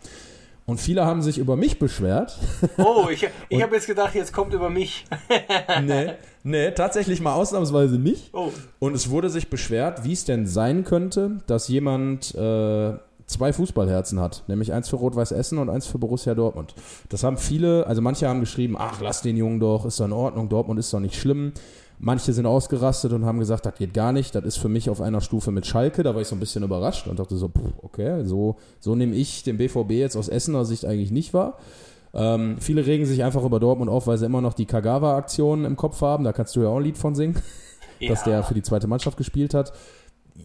[0.66, 2.38] Und viele haben sich über mich beschwert.
[2.76, 5.04] Oh, ich, ich habe jetzt gedacht, jetzt kommt über mich.
[5.84, 8.34] nee, nee, tatsächlich mal ausnahmsweise nicht.
[8.34, 12.94] Oh, Und es wurde sich beschwert, wie es denn sein könnte, dass jemand äh,
[13.26, 16.74] zwei Fußballherzen hat, nämlich eins für Rot-Weiß Essen und eins für Borussia Dortmund.
[17.10, 20.12] Das haben viele, also manche haben geschrieben, ach, lass den Jungen doch, ist doch in
[20.12, 21.52] Ordnung, Dortmund ist doch nicht schlimm.
[21.98, 25.00] Manche sind ausgerastet und haben gesagt, das geht gar nicht, das ist für mich auf
[25.00, 26.02] einer Stufe mit Schalke.
[26.02, 27.50] Da war ich so ein bisschen überrascht und dachte so,
[27.82, 31.58] okay, so, so nehme ich den BVB jetzt aus Essener Sicht eigentlich nicht wahr.
[32.12, 35.76] Ähm, viele regen sich einfach über Dortmund auf, weil sie immer noch die Kagawa-Aktionen im
[35.76, 36.24] Kopf haben.
[36.24, 37.36] Da kannst du ja auch ein Lied von singen
[38.08, 39.72] dass der für die zweite Mannschaft gespielt hat.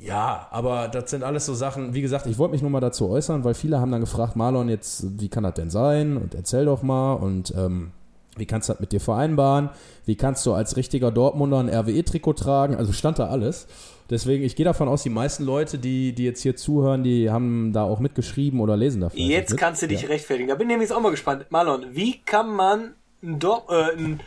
[0.01, 3.09] Ja, aber das sind alles so Sachen, wie gesagt, ich wollte mich nur mal dazu
[3.09, 6.15] äußern, weil viele haben dann gefragt, Marlon, jetzt, wie kann das denn sein?
[6.15, 7.91] Und erzähl doch mal und ähm,
[8.37, 9.69] wie kannst du das mit dir vereinbaren?
[10.05, 12.75] Wie kannst du als richtiger Dortmunder ein RWE-Trikot tragen?
[12.75, 13.67] Also stand da alles.
[14.09, 17.71] Deswegen, ich gehe davon aus, die meisten Leute, die, die jetzt hier zuhören, die haben
[17.71, 19.21] da auch mitgeschrieben oder lesen dafür.
[19.21, 20.49] Jetzt kannst du dich rechtfertigen.
[20.49, 21.45] Da bin ich nämlich auch mal gespannt.
[21.49, 24.19] Marlon, wie kann man ein, äh, ein,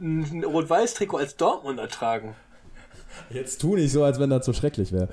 [0.00, 2.36] ein Rot-Weiß-Trikot als Dortmunder tragen?
[3.30, 5.08] Jetzt tu nicht so, als wenn das so schrecklich wäre.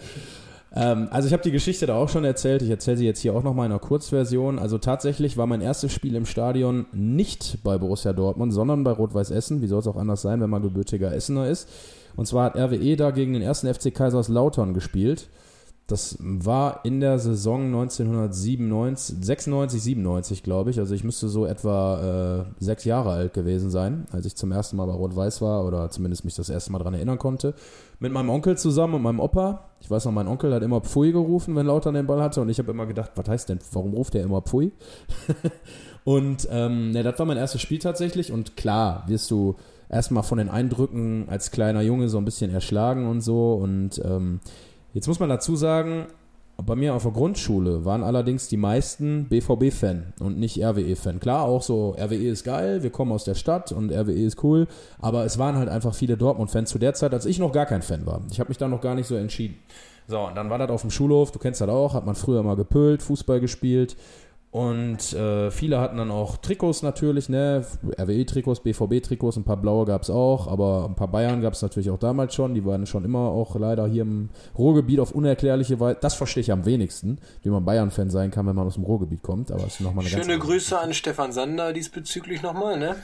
[0.76, 2.62] Ähm, also ich habe die Geschichte da auch schon erzählt.
[2.62, 4.60] Ich erzähle sie jetzt hier auch noch mal in einer Kurzversion.
[4.60, 9.32] Also tatsächlich war mein erstes Spiel im Stadion nicht bei Borussia Dortmund, sondern bei Rot-Weiß
[9.32, 9.62] Essen.
[9.62, 11.68] Wie soll es auch anders sein, wenn man gebürtiger Essener ist?
[12.16, 15.30] Und zwar hat RWE da gegen den ersten FC Kaiserslautern gespielt.
[15.90, 20.78] Das war in der Saison 1997, 96, 97, glaube ich.
[20.78, 24.78] Also ich müsste so etwa äh, sechs Jahre alt gewesen sein, als ich zum ersten
[24.78, 27.56] Mal bei Rot-Weiß war oder zumindest mich das erste Mal daran erinnern konnte.
[28.02, 29.66] Mit meinem Onkel zusammen und meinem Opa.
[29.82, 32.40] Ich weiß noch, mein Onkel hat immer Pfui gerufen, wenn Lautern den Ball hatte.
[32.40, 34.72] Und ich habe immer gedacht, was heißt denn, warum ruft der immer Pfui?
[36.06, 38.32] und ähm, ne, das war mein erstes Spiel tatsächlich.
[38.32, 39.56] Und klar, wirst du
[39.90, 43.54] erstmal von den Eindrücken als kleiner Junge so ein bisschen erschlagen und so.
[43.54, 44.40] Und ähm,
[44.94, 46.08] jetzt muss man dazu sagen,
[46.66, 51.20] bei mir auf der Grundschule waren allerdings die meisten BVB-Fan und nicht RWE-Fan.
[51.20, 54.68] Klar, auch so, RWE ist geil, wir kommen aus der Stadt und RWE ist cool,
[55.00, 57.82] aber es waren halt einfach viele Dortmund-Fans zu der Zeit, als ich noch gar kein
[57.82, 58.22] Fan war.
[58.32, 59.58] Ich habe mich da noch gar nicht so entschieden.
[60.08, 62.42] So, und dann war das auf dem Schulhof, du kennst das auch, hat man früher
[62.42, 63.96] mal gepölt, Fußball gespielt
[64.52, 67.64] und äh, viele hatten dann auch Trikots natürlich, ne?
[68.00, 71.92] RWE-Trikots, BVB-Trikots, ein paar blaue gab es auch, aber ein paar Bayern gab es natürlich
[71.92, 72.56] auch damals schon.
[72.56, 75.98] Die waren schon immer auch leider hier im Ruhrgebiet auf unerklärliche Weise.
[76.02, 79.22] Das verstehe ich am wenigsten, wie man Bayern-Fan sein kann, wenn man aus dem Ruhrgebiet
[79.22, 79.52] kommt.
[79.52, 82.96] Aber es ist nochmal eine ganz Schöne Grüße an Stefan Sander diesbezüglich nochmal, ne?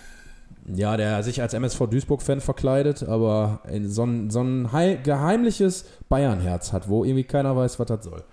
[0.73, 5.86] Ja, der sich als MSV Duisburg-Fan verkleidet, aber in so ein, so ein hei- geheimliches
[6.10, 8.23] Bayern-Herz hat, wo irgendwie keiner weiß, was das soll.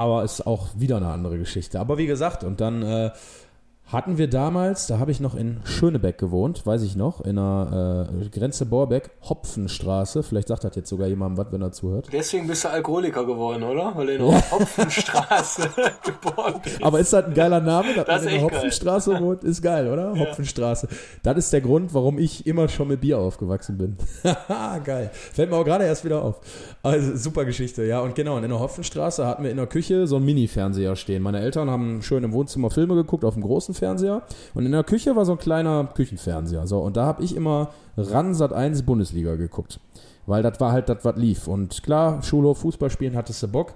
[0.00, 1.78] Aber ist auch wieder eine andere Geschichte.
[1.78, 3.10] Aber wie gesagt, und dann äh,
[3.92, 8.08] hatten wir damals, da habe ich noch in Schönebeck gewohnt, weiß ich noch, in der
[8.22, 10.22] äh, Grenze Borbeck, Hopfenstraße.
[10.22, 12.08] Vielleicht sagt das jetzt sogar jemandem was, wenn er zuhört.
[12.12, 13.92] Deswegen bist du Alkoholiker geworden, oder?
[13.96, 15.70] Weil du in der Hopfenstraße
[16.04, 16.82] geboren bist.
[16.82, 18.58] Aber ist das ein geiler Name, dass Das man in der echt geil.
[18.58, 19.44] Hopfenstraße wohnt?
[19.44, 20.14] Ist geil, oder?
[20.18, 20.88] Hopfenstraße.
[21.22, 23.96] Das ist der Grund, warum ich immer schon mit Bier aufgewachsen bin.
[24.24, 25.10] Haha, geil.
[25.12, 26.40] Fällt mir auch gerade erst wieder auf.
[26.82, 28.00] Also super Geschichte, ja.
[28.00, 31.22] Und genau, und in der Hopfenstraße hatten wir in der Küche so einen Mini-Fernseher stehen.
[31.22, 34.22] Meine Eltern haben schön im Wohnzimmer Filme geguckt auf dem großen Fernseher.
[34.54, 36.66] Und in der Küche war so ein kleiner Küchenfernseher.
[36.66, 39.80] So, und da habe ich immer RAN Sat 1 Bundesliga geguckt.
[40.26, 41.48] Weil das war halt das, was lief.
[41.48, 43.72] Und klar, Schulhof, Fußball spielen hattest du Bock.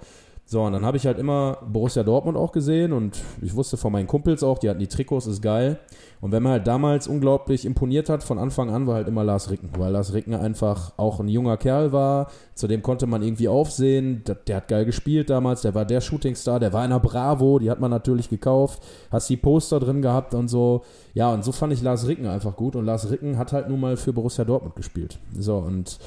[0.46, 3.90] So, und dann habe ich halt immer Borussia Dortmund auch gesehen und ich wusste von
[3.92, 5.78] meinen Kumpels auch, die hatten die Trikots, ist geil.
[6.20, 9.50] Und wenn man halt damals unglaublich imponiert hat, von Anfang an war halt immer Lars
[9.50, 13.48] Ricken, weil Lars Ricken einfach auch ein junger Kerl war, zu dem konnte man irgendwie
[13.48, 17.00] aufsehen, der, der hat geil gespielt damals, der war der Shootingstar, der war in der
[17.00, 20.82] Bravo, die hat man natürlich gekauft, hast die Poster drin gehabt und so.
[21.14, 23.80] Ja, und so fand ich Lars Ricken einfach gut und Lars Ricken hat halt nun
[23.80, 25.18] mal für Borussia Dortmund gespielt.
[25.38, 25.98] So, und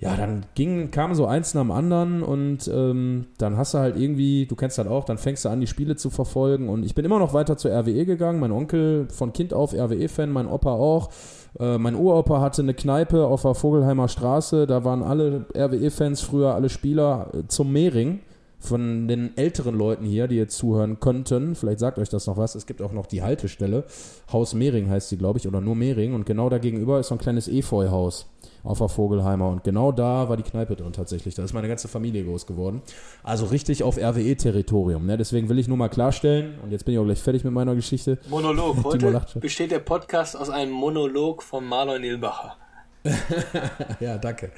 [0.00, 3.98] ja, dann ging, kam so eins nach dem anderen und ähm, dann hast du halt
[3.98, 6.94] irgendwie, du kennst das auch, dann fängst du an, die Spiele zu verfolgen und ich
[6.94, 8.40] bin immer noch weiter zur RWE gegangen.
[8.40, 11.10] Mein Onkel von Kind auf RWE-Fan, mein Opa auch.
[11.58, 16.54] Äh, mein Uropa hatte eine Kneipe auf der Vogelheimer Straße, da waren alle RWE-Fans früher,
[16.54, 18.20] alle Spieler äh, zum Mehring.
[18.60, 22.54] Von den älteren Leuten hier, die jetzt zuhören könnten, vielleicht sagt euch das noch was,
[22.54, 23.84] es gibt auch noch die Haltestelle.
[24.30, 26.12] Haus Mehring heißt sie, glaube ich, oder nur Mehring.
[26.12, 28.26] Und genau da gegenüber ist so ein kleines Efeuhaus
[28.62, 29.48] auf der Vogelheimer.
[29.48, 31.34] Und genau da war die Kneipe drin tatsächlich.
[31.34, 32.82] Da ist meine ganze Familie groß geworden.
[33.22, 35.06] Also richtig auf RWE-Territorium.
[35.06, 35.16] Ne?
[35.16, 37.74] Deswegen will ich nur mal klarstellen, und jetzt bin ich auch gleich fertig mit meiner
[37.74, 38.18] Geschichte.
[38.28, 38.84] Monolog.
[38.84, 42.56] Heute besteht der Podcast aus einem Monolog von Marlon Ilbacher.
[44.00, 44.50] ja, danke,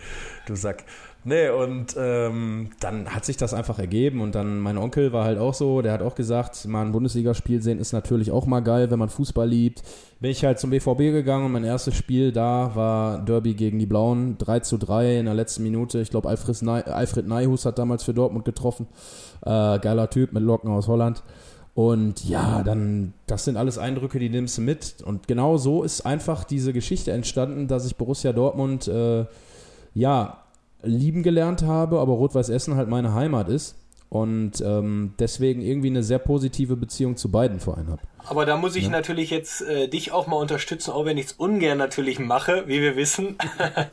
[0.46, 0.85] du Sack.
[1.24, 5.38] Nee, und ähm, dann hat sich das einfach ergeben und dann mein Onkel war halt
[5.38, 8.90] auch so, der hat auch gesagt, mal ein Bundesligaspiel sehen ist natürlich auch mal geil,
[8.90, 9.85] wenn man Fußball liebt.
[10.18, 13.87] Bin ich halt zum BVB gegangen und mein erstes Spiel da war Derby gegen die
[13.87, 16.00] Blauen, 3 zu 3 in der letzten Minute.
[16.00, 18.88] Ich glaube, Alfred, Ney, Alfred Neihus hat damals für Dortmund getroffen.
[19.42, 21.22] Äh, geiler Typ mit Locken aus Holland.
[21.75, 25.03] Und ja, dann, das sind alles Eindrücke, die nimmst du mit.
[25.03, 29.25] Und genau so ist einfach diese Geschichte entstanden, dass ich Borussia Dortmund, äh,
[29.95, 30.39] ja,
[30.83, 33.77] lieben gelernt habe, aber Rot-Weiß Essen halt meine Heimat ist
[34.12, 38.03] und ähm, deswegen irgendwie eine sehr positive Beziehung zu beiden Vereinen habe.
[38.27, 38.90] Aber da muss ich ja.
[38.90, 42.83] natürlich jetzt äh, dich auch mal unterstützen, auch wenn ich es ungern natürlich mache, wie
[42.83, 43.38] wir wissen.
[43.59, 43.87] ja.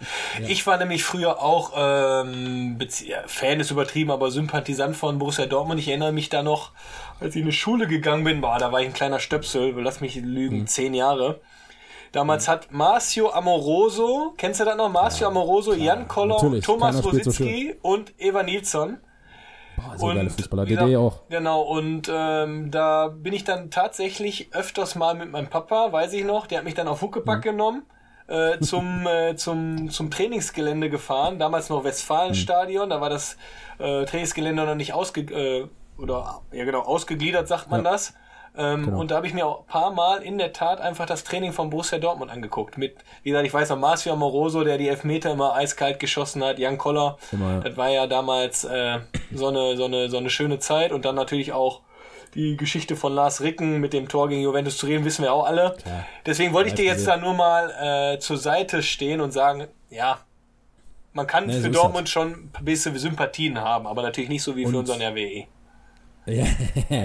[0.45, 2.77] Ich war nämlich früher auch ähm,
[3.27, 5.79] Fan ist übertrieben, aber Sympathisant von Borussia Dortmund.
[5.79, 6.73] Ich erinnere mich da noch,
[7.21, 10.01] als ich in die Schule gegangen bin, boah, da war ich ein kleiner Stöpsel, lass
[10.01, 10.67] mich lügen, mhm.
[10.67, 11.39] zehn Jahre.
[12.11, 12.51] Damals mhm.
[12.51, 14.89] hat Marcio Amoroso, kennst du das noch?
[14.89, 15.73] Marcio ja, Amoroso.
[15.73, 16.59] Jan Koller.
[16.59, 18.97] Thomas Rositzky so und Eva Nilsson.
[19.79, 21.21] Boah, so und geile Fußballer, DD auch.
[21.29, 26.25] Genau, und ähm, da bin ich dann tatsächlich öfters mal mit meinem Papa, weiß ich
[26.25, 27.43] noch, der hat mich dann auf Huckepack mhm.
[27.43, 27.83] genommen.
[28.27, 32.89] Äh, zum, äh, zum, zum Trainingsgelände gefahren, damals noch Westfalenstadion, mhm.
[32.91, 33.37] da war das
[33.79, 37.91] äh, Trainingsgelände noch nicht ausge äh, oder ja genau ausgegliedert, sagt man ja.
[37.91, 38.13] das.
[38.57, 38.99] Ähm, genau.
[38.99, 41.53] Und da habe ich mir auch ein paar Mal in der Tat einfach das Training
[41.53, 42.77] von Borussia Dortmund angeguckt.
[42.77, 46.59] Mit, wie gesagt, ich weiß noch, Marcio Amoroso, der die Elfmeter immer eiskalt geschossen hat,
[46.59, 47.17] Jan Koller.
[47.31, 47.59] Immer, ja.
[47.59, 48.99] Das war ja damals äh,
[49.33, 50.91] so, eine, so, eine, so eine schöne Zeit.
[50.91, 51.81] Und dann natürlich auch
[52.35, 55.75] die Geschichte von Lars Ricken mit dem Tor gegen Juventus Turin, wissen wir auch alle.
[55.81, 56.05] Klar.
[56.25, 60.19] Deswegen wollte ich dir jetzt da nur mal äh, zur Seite stehen und sagen, ja,
[61.13, 64.55] man kann nee, für so Dortmund schon ein bisschen Sympathien haben, aber natürlich nicht so
[64.55, 65.45] wie und für unseren RWE.
[66.25, 66.45] Ja,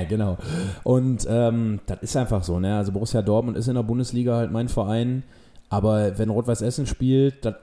[0.09, 0.37] genau.
[0.83, 2.77] Und ähm, das ist einfach so, ne?
[2.77, 5.23] Also Borussia Dortmund ist in der Bundesliga halt mein Verein,
[5.69, 7.55] aber wenn Rot-Weiß Essen spielt, das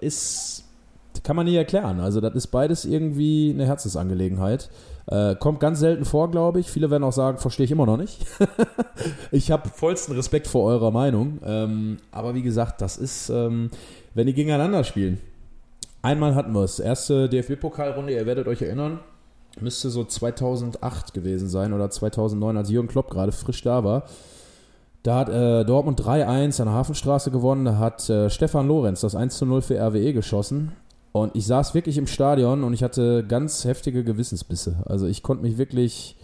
[0.00, 0.64] ist,
[1.12, 2.00] das kann man nicht erklären.
[2.00, 4.70] Also das ist beides irgendwie eine Herzensangelegenheit.
[5.06, 6.70] Äh, kommt ganz selten vor, glaube ich.
[6.70, 8.26] Viele werden auch sagen, verstehe ich immer noch nicht.
[9.30, 11.38] ich habe vollsten Respekt vor eurer Meinung.
[11.44, 13.70] Ähm, aber wie gesagt, das ist, ähm,
[14.14, 15.18] wenn die gegeneinander spielen.
[16.02, 16.78] Einmal hatten wir es.
[16.78, 19.00] Erste DFB-Pokalrunde, ihr werdet euch erinnern
[19.60, 24.04] müsste so 2008 gewesen sein oder 2009, als Jürgen Klopp gerade frisch da war.
[25.02, 27.64] Da hat äh, Dortmund 3-1 an der Hafenstraße gewonnen.
[27.64, 30.72] Da hat äh, Stefan Lorenz das 1-0 für RWE geschossen.
[31.12, 34.76] Und ich saß wirklich im Stadion und ich hatte ganz heftige Gewissensbisse.
[34.84, 36.16] Also ich konnte mich wirklich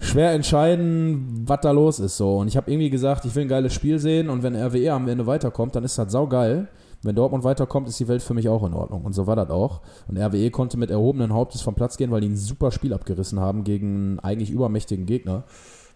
[0.00, 2.16] schwer entscheiden, was da los ist.
[2.16, 2.38] So.
[2.38, 5.08] Und ich habe irgendwie gesagt, ich will ein geiles Spiel sehen und wenn RWE am
[5.08, 6.68] Ende weiterkommt, dann ist das saugeil.
[7.02, 9.02] Wenn Dortmund weiterkommt, ist die Welt für mich auch in Ordnung.
[9.04, 9.80] Und so war das auch.
[10.06, 13.40] Und RWE konnte mit erhobenen Hauptes vom Platz gehen, weil die ein super Spiel abgerissen
[13.40, 15.44] haben gegen einen eigentlich übermächtigen Gegner.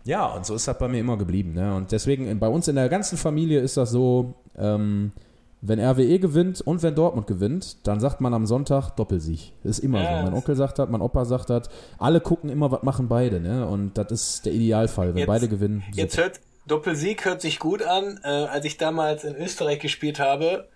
[0.05, 1.53] Ja, und so ist das bei mir immer geblieben.
[1.55, 1.75] Ne?
[1.75, 5.13] Und deswegen, bei uns in der ganzen Familie ist das so, ähm,
[5.63, 9.53] wenn RWE gewinnt und wenn Dortmund gewinnt, dann sagt man am Sonntag Doppelsieg.
[9.65, 10.19] Ist immer ja.
[10.19, 10.25] so.
[10.25, 11.69] Mein Onkel sagt das, mein Opa sagt das.
[11.99, 13.41] Alle gucken immer, was machen beide.
[13.41, 13.67] Ne?
[13.67, 15.83] Und das ist der Idealfall, wenn jetzt, beide gewinnen.
[15.87, 15.97] Super.
[15.97, 18.21] Jetzt hört, Doppelsieg hört sich gut an.
[18.23, 20.69] Äh, als ich damals in Österreich gespielt habe,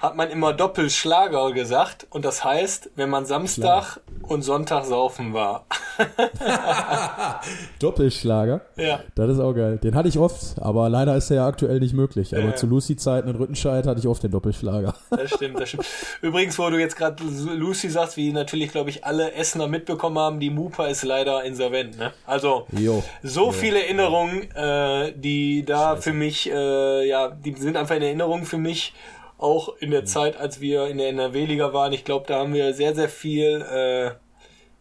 [0.00, 2.06] hat man immer Doppelschlager gesagt.
[2.10, 4.32] Und das heißt, wenn man Samstag Schlager.
[4.32, 5.66] und Sonntag saufen war.
[7.80, 8.60] Doppelschlager?
[8.76, 9.00] Ja.
[9.14, 9.78] Das ist auch geil.
[9.78, 12.36] Den hatte ich oft, aber leider ist er ja aktuell nicht möglich.
[12.36, 12.54] Aber ja.
[12.54, 14.94] zu Lucy-Zeiten in Rüttenscheid hatte ich oft den Doppelschlager.
[15.10, 15.86] Das stimmt, das stimmt.
[16.22, 20.40] Übrigens, wo du jetzt gerade Lucy sagst, wie natürlich, glaube ich, alle Essener mitbekommen haben,
[20.40, 21.98] die Mupa ist leider insolvent.
[21.98, 22.12] Ne?
[22.26, 23.02] Also, jo.
[23.22, 23.52] so jo.
[23.52, 26.02] viele Erinnerungen, äh, die da Scheiße.
[26.02, 28.94] für mich, äh, ja, die sind einfach in Erinnerung für mich
[29.38, 31.92] auch in der Zeit, als wir in der NRW-Liga waren.
[31.92, 34.10] Ich glaube, da haben wir sehr, sehr viel, äh,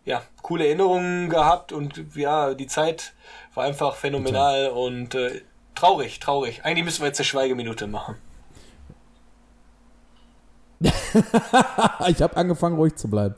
[0.09, 3.13] ja, coole Erinnerungen gehabt und ja, die Zeit
[3.53, 5.41] war einfach phänomenal und äh,
[5.75, 6.61] traurig, traurig.
[6.63, 8.15] Eigentlich müssen wir jetzt eine Schweigeminute machen.
[12.07, 13.35] ich habe angefangen, ruhig zu bleiben.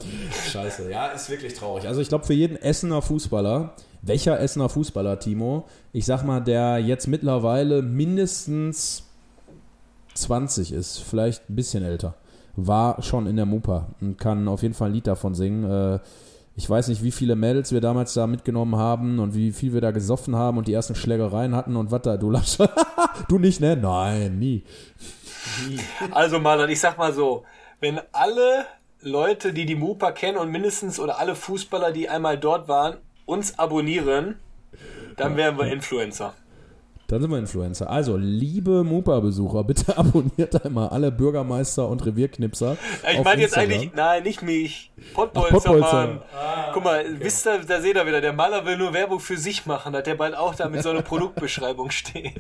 [0.51, 1.87] Scheiße, ja, ist wirklich traurig.
[1.87, 6.79] Also ich glaube, für jeden Essener Fußballer, welcher Essener Fußballer, Timo, ich sag mal, der
[6.79, 9.08] jetzt mittlerweile mindestens
[10.21, 12.15] 20 ist, vielleicht ein bisschen älter,
[12.55, 15.63] war schon in der Mupa und kann auf jeden Fall ein Lied davon singen.
[15.69, 15.99] Äh,
[16.55, 19.81] ich weiß nicht, wie viele Mädels wir damals da mitgenommen haben und wie viel wir
[19.81, 22.59] da gesoffen haben und die ersten Schlägereien hatten und was da, du lachst.
[23.29, 23.77] du nicht, ne?
[23.77, 24.63] Nein, nie.
[26.11, 27.45] Also Marlon, ich sag mal so,
[27.79, 28.65] wenn alle
[29.01, 33.57] Leute, die die Mupa kennen und mindestens oder alle Fußballer, die einmal dort waren, uns
[33.57, 34.35] abonnieren,
[35.15, 36.33] dann wären wir Influencer.
[37.09, 37.89] Dann sind wir Influencer.
[37.89, 42.77] Also, liebe Mupa-Besucher, bitte abonniert einmal alle Bürgermeister und Revierknipser.
[43.11, 44.91] Ich meine jetzt eigentlich, nein, nicht mich.
[45.13, 45.79] Pottbolzer.
[45.79, 46.21] Mann.
[46.73, 49.65] Guck mal, wisst ihr, da seht ihr wieder, der Maler will nur Werbung für sich
[49.65, 52.39] machen, dass der bald auch da mit so einer Produktbeschreibung steht.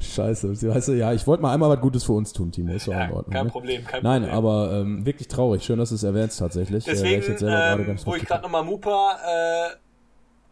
[0.00, 0.50] Scheiße.
[0.50, 2.72] Weißt du, ja, ich wollte mal einmal was Gutes für uns tun, Timo.
[2.72, 3.32] Ist Ja, in Ordnung.
[3.32, 3.50] kein ne?
[3.50, 4.36] Problem, kein Nein, Problem.
[4.38, 5.64] aber ähm, wirklich traurig.
[5.64, 6.86] Schön, dass du es erwähnst tatsächlich.
[6.86, 9.76] Äh, Deswegen, ich jetzt selber gerade ähm, ganz wo ich gerade nochmal Mupa äh,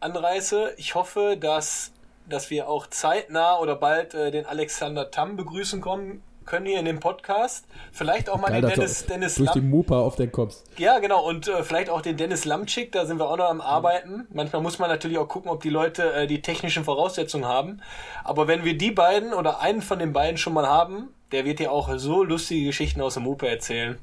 [0.03, 1.91] anreiße, ich hoffe, dass,
[2.27, 6.85] dass wir auch zeitnah oder bald äh, den Alexander Tamm begrüßen kommen können hier in
[6.85, 7.65] dem Podcast.
[7.91, 10.55] Vielleicht auch mal Geil, den Dennis, Dennis durch die Lam Mupa auf den Kopf.
[10.77, 11.27] Ja, genau.
[11.27, 14.27] Und äh, vielleicht auch den Dennis Lamczyk, da sind wir auch noch am Arbeiten.
[14.31, 17.81] Manchmal muss man natürlich auch gucken, ob die Leute äh, die technischen Voraussetzungen haben.
[18.23, 21.59] Aber wenn wir die beiden oder einen von den beiden schon mal haben, der wird
[21.59, 23.97] dir auch so lustige Geschichten aus dem Mupa erzählen.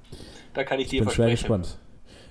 [0.54, 1.62] Da kann ich dir Bin schwer versprechen.
[1.62, 1.78] gespannt.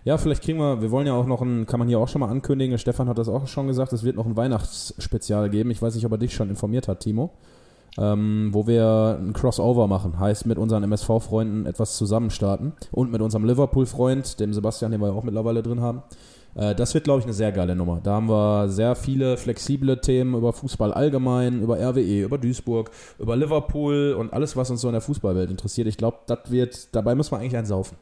[0.05, 2.21] Ja, vielleicht kriegen wir, wir wollen ja auch noch ein, kann man hier auch schon
[2.21, 5.71] mal ankündigen, Stefan hat das auch schon gesagt, es wird noch ein Weihnachtsspezial geben.
[5.71, 7.31] Ich weiß nicht, ob er dich schon informiert hat, Timo.
[7.97, 10.19] Ähm, wo wir ein Crossover machen.
[10.19, 12.73] Heißt, mit unseren MSV-Freunden etwas zusammen starten.
[12.91, 16.03] Und mit unserem Liverpool-Freund, dem Sebastian, den wir auch mittlerweile drin haben.
[16.55, 17.99] Äh, das wird, glaube ich, eine sehr geile Nummer.
[18.01, 23.35] Da haben wir sehr viele flexible Themen über Fußball allgemein, über RWE, über Duisburg, über
[23.35, 25.88] Liverpool und alles, was uns so in der Fußballwelt interessiert.
[25.88, 27.97] Ich glaube, das wird, dabei muss man eigentlich einen saufen.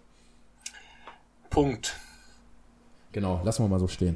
[1.58, 1.96] Punkt.
[3.14, 4.16] Genau, lassen wir mal so stehen.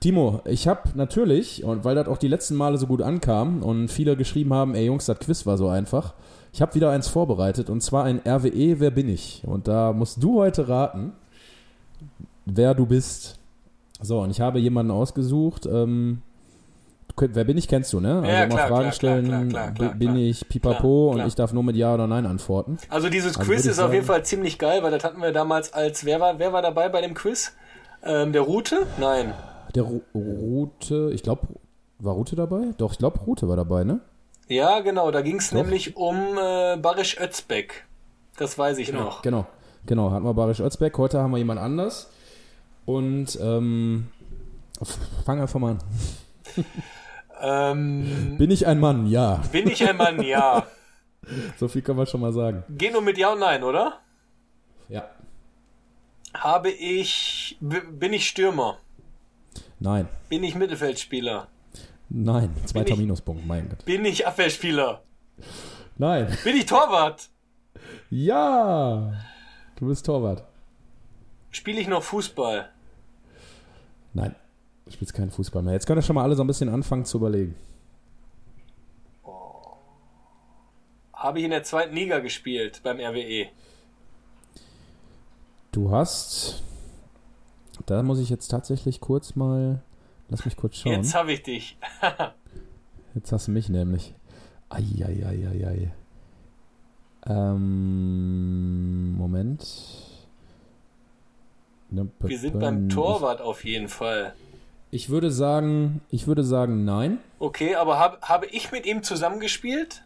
[0.00, 3.88] Timo, ich habe natürlich, und weil das auch die letzten Male so gut ankam und
[3.88, 6.14] viele geschrieben haben, ey Jungs, das Quiz war so einfach,
[6.50, 9.42] ich habe wieder eins vorbereitet und zwar ein RWE, wer bin ich?
[9.44, 11.12] Und da musst du heute raten,
[12.46, 13.38] wer du bist.
[14.00, 16.22] So, und ich habe jemanden ausgesucht, ähm,
[17.20, 18.16] wer bin ich, kennst du, ne?
[18.18, 21.62] Also Ja, klar, Fragen klar, stellen, klar, klar, bin ich Pipapo und ich darf nur
[21.62, 22.78] mit Ja oder Nein antworten.
[22.88, 25.32] Also dieses Also Quiz ist auf jeden sagen- Fall ziemlich geil, weil das hatten wir
[25.32, 27.54] damals als, wer war, wer war dabei bei dem Quiz?
[28.02, 28.86] Ähm, der Rute?
[28.98, 29.34] Nein.
[29.74, 31.48] Der Ru- Rute, ich glaube,
[31.98, 32.66] war Rute dabei?
[32.78, 34.00] Doch, ich glaube, Rute war dabei, ne?
[34.48, 37.84] Ja, genau, da ging es nämlich um äh, Barisch Özbeck.
[38.38, 39.20] Das weiß ich noch.
[39.22, 39.46] Genau,
[39.84, 40.10] genau.
[40.12, 40.96] Hatten wir Barisch Özbeck.
[40.96, 42.08] Heute haben wir jemand anders.
[42.86, 44.06] Und ähm,
[45.26, 45.78] fang einfach mal an.
[47.40, 49.06] Ähm, Bin ich ein Mann?
[49.06, 49.42] Ja.
[49.52, 50.22] bin ich ein Mann?
[50.22, 50.66] Ja.
[51.58, 52.64] So viel kann man schon mal sagen.
[52.70, 53.98] Geh nur mit Ja und Nein, oder?
[54.88, 55.10] Ja.
[56.32, 58.78] Habe ich, bin ich Stürmer?
[59.78, 60.08] Nein.
[60.30, 61.48] Bin ich Mittelfeldspieler?
[62.08, 62.54] Nein.
[62.64, 63.84] Zweiter ich- Minuspunkt, mein Gott.
[63.84, 65.02] Bin ich Abwehrspieler?
[65.98, 66.34] Nein.
[66.44, 67.28] Bin ich Torwart?
[68.08, 69.12] Ja.
[69.76, 70.44] Du bist Torwart.
[71.50, 72.70] Spiele ich noch Fußball?
[74.14, 74.34] Nein.
[74.88, 75.74] Du spielst keinen Fußball mehr.
[75.74, 77.54] Jetzt können wir schon mal alle so ein bisschen anfangen zu überlegen.
[81.12, 82.98] Habe ich in der zweiten Liga gespielt beim?
[82.98, 83.48] RWE?
[85.72, 86.62] Du hast.
[87.86, 89.82] Da muss ich jetzt tatsächlich kurz mal.
[90.30, 90.92] Lass mich kurz schauen.
[90.92, 91.76] Jetzt habe ich dich.
[93.14, 94.14] Jetzt hast du mich nämlich.
[94.68, 95.92] Eieieiei.
[97.26, 99.66] Ähm, Moment.
[101.90, 104.34] Wir sind beim Torwart auf jeden Fall.
[104.90, 107.18] Ich, ich würde sagen, ich würde sagen, nein.
[107.38, 110.02] Okay, aber hab, habe ich mit ihm zusammengespielt?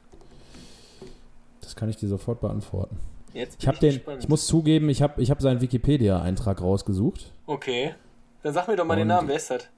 [1.61, 2.99] Das kann ich dir sofort beantworten.
[3.33, 7.33] Jetzt bin Ich habe den, ich muss zugeben, ich habe, ich habe seinen Wikipedia-Eintrag rausgesucht.
[7.47, 7.95] Okay.
[8.43, 9.69] Dann sag mir doch mal den Und- Namen, wer ist das?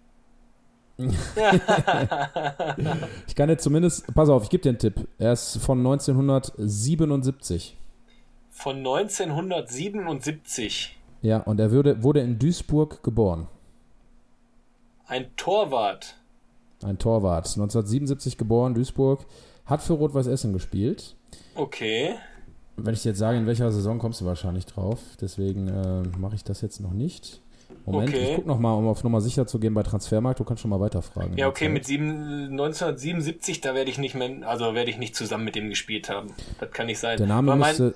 [3.27, 5.09] Ich kann jetzt zumindest, pass auf, ich gebe dir einen Tipp.
[5.19, 7.77] Er ist von 1977.
[8.51, 10.97] Von 1977.
[11.23, 13.49] Ja, und er würde, wurde in Duisburg geboren.
[15.15, 16.17] Ein Torwart.
[16.83, 17.47] Ein Torwart.
[17.47, 19.25] 1977 geboren, Duisburg.
[19.65, 21.15] Hat für Rot-Weiß Essen gespielt.
[21.55, 22.17] Okay.
[22.77, 24.99] Wenn ich dir jetzt sage, in welcher Saison kommst du wahrscheinlich drauf.
[25.21, 27.41] Deswegen äh, mache ich das jetzt noch nicht.
[27.87, 28.31] Moment, Okay.
[28.31, 30.41] ich gucke nochmal, um auf Nummer sicher zu gehen bei Transfermarkt.
[30.41, 31.37] Du kannst schon mal weiterfragen.
[31.39, 35.45] Ja, okay, mit sieben, 1977, da werde ich nicht mehr, also werde ich nicht zusammen
[35.45, 36.35] mit ihm gespielt haben.
[36.59, 37.19] Das kann nicht sein.
[37.19, 37.95] Der Name War mein, müsste.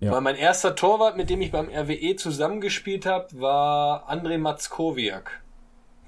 [0.00, 0.12] Ja.
[0.12, 5.42] Weil mein erster Torwart, mit dem ich beim RWE zusammengespielt habe, war André Matzkowiak.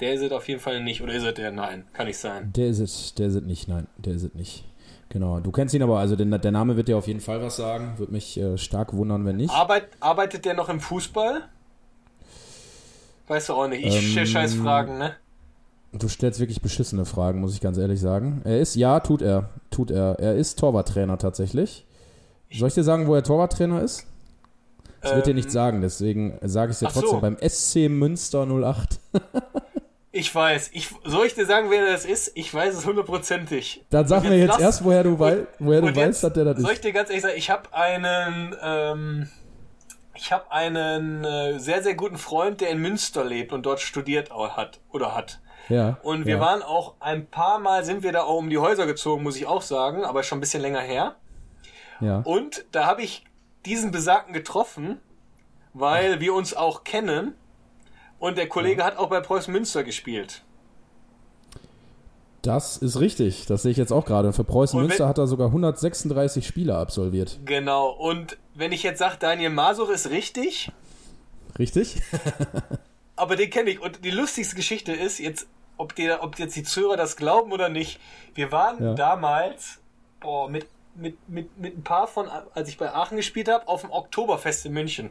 [0.01, 1.03] Der ist es auf jeden Fall nicht.
[1.03, 1.51] Oder ist es der?
[1.53, 2.53] Nein, kann nicht sein.
[2.57, 4.65] Der ist es, der ist es nicht, nein, der ist es nicht.
[5.11, 7.57] Genau, du kennst ihn aber, also den, der Name wird dir auf jeden Fall was
[7.57, 7.95] sagen.
[7.99, 9.53] Würde mich äh, stark wundern, wenn nicht.
[9.53, 11.43] Arbeit, arbeitet der noch im Fußball?
[13.27, 13.85] Weißt du auch nicht.
[13.85, 15.17] Ich Ähm, scheiß Fragen, ne?
[15.93, 18.43] Du stellst wirklich beschissene Fragen, muss ich ganz ehrlich sagen.
[18.45, 20.19] Er ist, ja, tut er, tut er.
[20.21, 21.85] Er ist Torwarttrainer tatsächlich.
[22.53, 24.07] Soll ich dir sagen, wo er Torwarttrainer ist?
[25.01, 27.01] Das wird dir Ähm, nicht sagen, deswegen sage ich es dir ach so.
[27.01, 27.21] trotzdem.
[27.21, 29.01] Beim SC Münster 08.
[30.13, 30.71] Ich weiß.
[30.73, 32.33] Ich, soll ich dir sagen, wer das ist?
[32.35, 33.85] Ich weiß es hundertprozentig.
[33.91, 36.59] Dann sag mir jetzt lass- erst, woher du, wei woher du weißt, dass der das
[36.59, 36.79] Soll ist.
[36.79, 39.31] ich dir ganz ehrlich sagen, ich habe einen, ähm,
[40.15, 44.31] ich habe einen äh, sehr, sehr guten Freund, der in Münster lebt und dort studiert
[44.33, 45.41] hat oder hat.
[45.69, 45.99] Ja.
[46.03, 46.41] Und wir ja.
[46.41, 49.47] waren auch ein paar Mal sind wir da auch um die Häuser gezogen, muss ich
[49.47, 51.15] auch sagen, aber schon ein bisschen länger her.
[52.01, 52.23] Ja.
[52.25, 53.25] Und da habe ich
[53.65, 55.01] diesen Besagten getroffen,
[55.73, 57.35] weil wir uns auch kennen.
[58.21, 60.43] Und der Kollege hat auch bei Preußen Münster gespielt.
[62.43, 63.47] Das ist richtig.
[63.47, 64.33] Das sehe ich jetzt auch gerade.
[64.33, 67.39] Für Preußen wenn- Münster hat er sogar 136 Spiele absolviert.
[67.45, 67.91] Genau.
[67.91, 70.71] Und wenn ich jetzt sage, Daniel Masuch ist richtig,
[71.59, 71.97] Richtig?
[73.17, 73.81] aber den kenne ich.
[73.81, 77.69] Und die lustigste Geschichte ist jetzt, ob, dir, ob jetzt die Zuhörer das glauben oder
[77.69, 77.99] nicht.
[78.35, 78.95] Wir waren Ja.
[78.95, 79.79] damals
[80.21, 83.81] boah, mit, mit, mit, mit ein paar von, als ich bei Aachen gespielt habe, auf
[83.83, 85.11] dem Oktoberfest in München.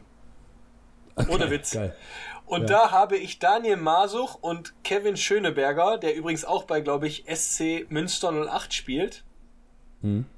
[1.28, 1.72] Ohne Witz.
[1.72, 1.94] Geil.
[2.46, 2.66] Und Ja.
[2.86, 7.86] da habe ich Daniel Masuch und Kevin Schöneberger, der übrigens auch bei, glaube ich, SC
[7.90, 9.24] Münster 08 spielt,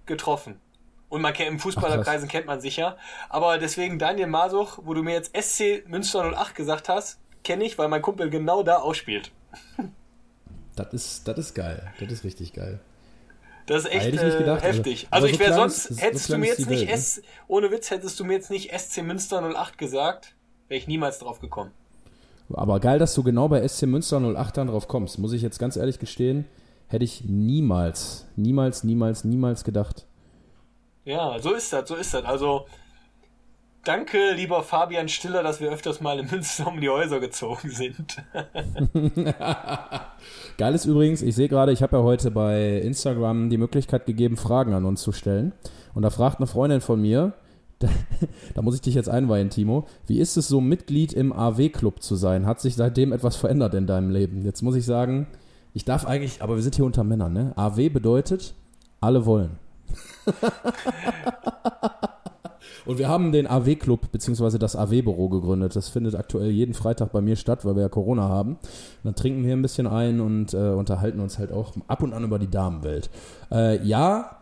[0.07, 0.61] getroffen.
[1.09, 2.97] Und man kennt im Fußballerkreisen kennt man sicher.
[3.29, 7.79] Aber deswegen Daniel Masuch, wo du mir jetzt SC Münster 08 gesagt hast, kenne ich,
[7.79, 9.31] weil mein Kumpel genau da ausspielt.
[10.75, 11.93] Das ist, das ist geil.
[12.01, 12.81] Das ist richtig geil.
[13.67, 15.07] Das ist echt Hätte ich nicht äh, gedacht, also- heftig.
[15.11, 16.95] Also, so ich wäre sonst, so hättest du klein mir jetzt nicht Welt, ne?
[16.95, 20.35] S, ohne Witz, hättest du mir jetzt nicht SC Münster 08 gesagt,
[20.73, 21.71] wäre ich niemals drauf gekommen.
[22.55, 25.19] Aber geil, dass du genau bei SC Münster 08 dann drauf kommst.
[25.19, 26.47] Muss ich jetzt ganz ehrlich gestehen,
[26.89, 30.07] hätte ich niemals, niemals, niemals, niemals gedacht.
[31.05, 32.25] Ja, so ist das, so ist das.
[32.25, 32.67] Also,
[33.85, 38.17] danke, lieber Fabian Stiller, dass wir öfters mal in Münster um die Häuser gezogen sind.
[40.57, 44.39] Geil ist übrigens, ich sehe gerade, ich habe ja heute bei Instagram die Möglichkeit gegeben,
[44.39, 45.53] Fragen an uns zu stellen.
[45.93, 47.35] Und da fragt eine Freundin von mir,
[47.83, 47.89] da,
[48.55, 52.17] da muss ich dich jetzt einweihen, Timo, wie ist es so, Mitglied im AW-Club zu
[52.17, 52.47] sein?
[52.47, 54.43] Hat sich seitdem etwas verändert in deinem Leben?
[54.43, 55.27] Jetzt muss ich sagen,
[55.75, 57.53] ich darf eigentlich, aber wir sind hier unter Männern, ne?
[57.57, 58.55] AW bedeutet,
[59.01, 59.59] alle wollen.
[62.85, 64.59] Und wir haben den AW-Club bzw.
[64.59, 65.77] das AW-Büro gegründet.
[65.77, 68.55] Das findet aktuell jeden Freitag bei mir statt, weil wir ja Corona haben.
[68.55, 68.61] Und
[69.05, 72.25] dann trinken wir ein bisschen ein und äh, unterhalten uns halt auch ab und an
[72.25, 73.09] über die Damenwelt.
[73.53, 74.42] Äh, ja,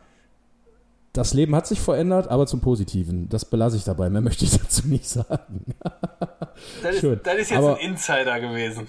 [1.12, 3.28] das Leben hat sich verändert, aber zum Positiven.
[3.28, 4.08] Das belasse ich dabei.
[4.10, 5.64] Mehr möchte ich dazu nicht sagen.
[6.82, 7.20] Das ist, Schön.
[7.22, 8.86] das ist jetzt Aber- ein Insider gewesen.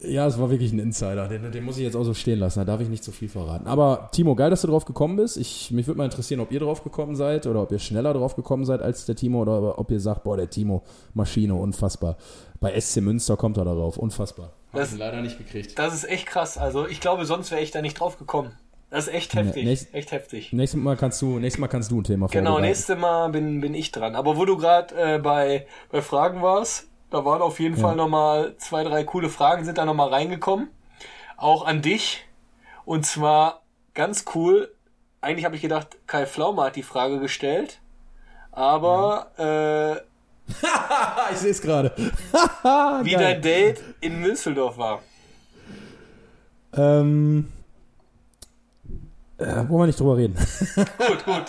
[0.00, 1.26] Ja, es war wirklich ein Insider.
[1.26, 2.60] Den, den muss ich jetzt auch so stehen lassen.
[2.60, 3.66] Da darf ich nicht zu viel verraten.
[3.66, 5.36] Aber Timo, geil, dass du drauf gekommen bist.
[5.36, 8.36] Ich, mich würde mal interessieren, ob ihr drauf gekommen seid oder ob ihr schneller drauf
[8.36, 12.16] gekommen seid als der Timo oder ob ihr sagt, boah, der Timo, Maschine, unfassbar.
[12.60, 13.96] Bei SC Münster kommt er darauf.
[13.98, 14.52] Unfassbar.
[14.72, 15.76] Hab Das- leider nicht gekriegt.
[15.76, 16.58] Das ist echt krass.
[16.58, 18.52] Also, ich glaube, sonst wäre ich da nicht drauf gekommen.
[18.90, 19.64] Das ist echt heftig.
[19.64, 20.52] nächst- echt heftig.
[20.52, 22.68] Nächstes Mal kannst du, nächstes Mal kannst du ein Thema Genau, vorbereiten.
[22.68, 24.16] nächstes Mal bin, bin ich dran.
[24.16, 28.54] Aber wo du gerade äh, bei, bei Fragen warst, da waren auf jeden Fall nochmal
[28.58, 30.68] zwei, drei coole Fragen, sind da nochmal reingekommen.
[31.36, 32.24] Auch an dich.
[32.84, 33.62] Und zwar
[33.94, 34.72] ganz cool.
[35.20, 37.80] Eigentlich habe ich gedacht, Kai Flaume hat die Frage gestellt.
[38.52, 40.08] Aber äh,
[40.62, 41.92] Ah, ich sehe es gerade.
[43.02, 45.02] wie dein Date in Münzeldorf war.
[46.74, 47.52] Ähm,
[49.38, 50.34] äh, wollen wir nicht drüber reden.
[50.98, 51.44] Gut, gut.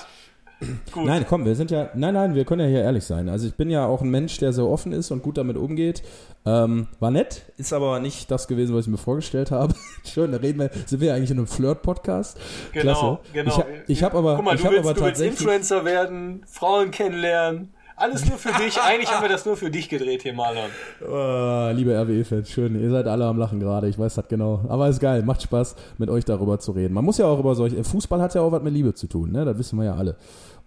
[0.91, 1.05] Gut.
[1.05, 3.29] Nein, komm, wir sind ja, nein, nein, wir können ja hier ehrlich sein.
[3.29, 6.03] Also ich bin ja auch ein Mensch, der sehr offen ist und gut damit umgeht.
[6.45, 9.73] Ähm, war nett, ist aber nicht das gewesen, was ich mir vorgestellt habe.
[10.03, 12.37] Schön, da reden wir, sind wir eigentlich in einem Flirt-Podcast.
[12.73, 13.19] Genau, Klasse.
[13.31, 13.65] genau.
[13.87, 16.43] Ich, ich habe aber, Guck mal, ich du hab willst, aber willst tatsächlich, Influencer werden,
[16.45, 17.73] Frauen kennenlernen.
[17.99, 18.79] Alles nur für dich.
[18.81, 20.69] Eigentlich haben wir das nur für dich gedreht hier, Marlon.
[21.01, 24.61] Oh, liebe RWE-Fans, schön, ihr seid alle am Lachen gerade, ich weiß das genau.
[24.69, 26.93] Aber ist geil, macht Spaß, mit euch darüber zu reden.
[26.93, 29.33] Man muss ja auch über solche, Fußball hat ja auch was mit Liebe zu tun,
[29.33, 29.43] ne?
[29.43, 30.15] das wissen wir ja alle.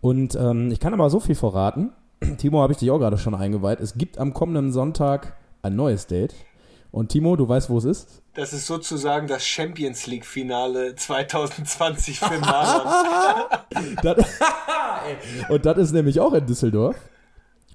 [0.03, 1.93] Und ähm, ich kann aber so viel verraten,
[2.37, 6.07] Timo, habe ich dich auch gerade schon eingeweiht, es gibt am kommenden Sonntag ein neues
[6.07, 6.35] Date.
[6.91, 8.23] Und Timo, du weißt, wo es ist?
[8.35, 12.87] Das ist sozusagen das Champions League Finale 2020 für Marlon.
[15.49, 16.97] Und das ist nämlich auch in Düsseldorf.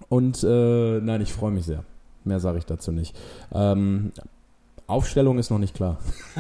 [0.10, 1.84] Und äh, nein, ich freue mich sehr.
[2.24, 3.16] Mehr sage ich dazu nicht.
[3.54, 4.12] Ähm,
[4.88, 5.98] Aufstellung ist noch nicht klar.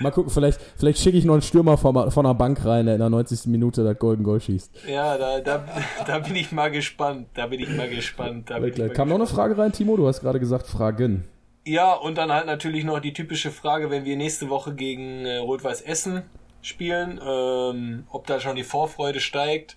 [0.00, 2.94] Mal gucken, vielleicht, vielleicht schicke ich noch einen Stürmer von, von einer Bank rein, der
[2.94, 3.46] in der 90.
[3.46, 4.70] Minute das Golden Goal schießt.
[4.88, 5.64] Ja, da, da,
[6.06, 7.28] da bin ich mal gespannt.
[7.34, 8.50] Da bin ich mal gespannt.
[8.50, 9.96] Da ich mal Kam noch eine Frage rein, Timo?
[9.96, 11.24] Du hast gerade gesagt Fragen.
[11.64, 15.38] Ja, und dann halt natürlich noch die typische Frage, wenn wir nächste Woche gegen äh,
[15.38, 16.22] Rot-Weiß Essen
[16.60, 19.76] spielen, ähm, ob da schon die Vorfreude steigt.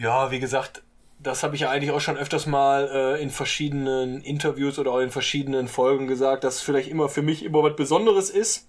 [0.00, 0.82] Ja, wie gesagt,
[1.18, 5.00] das habe ich ja eigentlich auch schon öfters mal äh, in verschiedenen Interviews oder auch
[5.00, 8.66] in verschiedenen Folgen gesagt, dass es vielleicht immer für mich immer was Besonderes ist.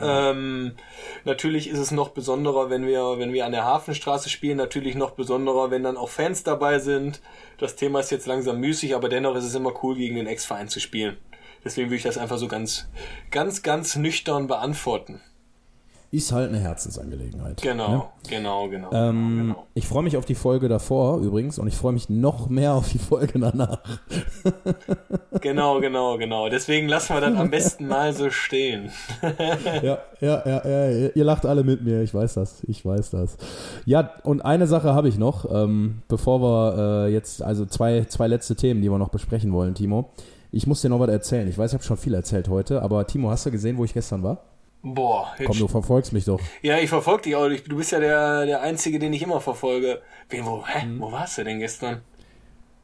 [0.00, 0.76] Ähm,
[1.24, 5.10] natürlich ist es noch besonderer, wenn wir, wenn wir an der Hafenstraße spielen, natürlich noch
[5.10, 7.20] besonderer, wenn dann auch Fans dabei sind.
[7.58, 10.68] Das Thema ist jetzt langsam müßig, aber dennoch ist es immer cool, gegen den Ex-Verein
[10.68, 11.16] zu spielen.
[11.64, 12.88] Deswegen würde ich das einfach so ganz,
[13.32, 15.20] ganz, ganz nüchtern beantworten.
[16.10, 17.60] Ist halt eine Herzensangelegenheit.
[17.60, 18.02] Genau, ne?
[18.30, 18.90] genau, genau.
[18.92, 19.66] Ähm, genau.
[19.74, 22.88] Ich freue mich auf die Folge davor übrigens und ich freue mich noch mehr auf
[22.88, 23.80] die Folge danach.
[25.40, 26.48] Genau, genau, genau.
[26.48, 28.90] Deswegen lassen wir das am besten mal so stehen.
[29.82, 33.36] ja, ja, ja, ja, ihr lacht alle mit mir, ich weiß das, ich weiß das.
[33.84, 38.26] Ja, und eine Sache habe ich noch, ähm, bevor wir äh, jetzt, also zwei, zwei
[38.26, 40.10] letzte Themen, die wir noch besprechen wollen, Timo.
[40.50, 41.46] Ich muss dir noch was erzählen.
[41.46, 43.94] Ich weiß, ich habe schon viel erzählt heute, aber Timo, hast du gesehen, wo ich
[43.94, 44.42] gestern war?
[44.82, 46.40] Boah, jetzt Komm, du verfolgst mich doch.
[46.62, 47.48] Ja, ich verfolge dich auch.
[47.48, 50.00] Du bist ja der, der Einzige, den ich immer verfolge.
[50.28, 50.86] Wen, wo, hä?
[50.98, 52.02] Wo warst du denn gestern?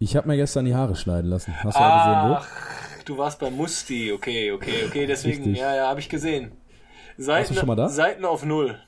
[0.00, 1.54] Ich habe mir gestern die Haare schneiden lassen.
[1.62, 2.34] Hast du ja gesehen, wo?
[2.34, 4.12] Ach, du warst bei Musti.
[4.12, 5.06] Okay, okay, okay.
[5.08, 5.58] Deswegen, Richtig.
[5.58, 6.52] ja, ja, habe ich gesehen.
[7.16, 7.88] Seiten, schon mal da?
[7.88, 8.78] Seiten auf Null.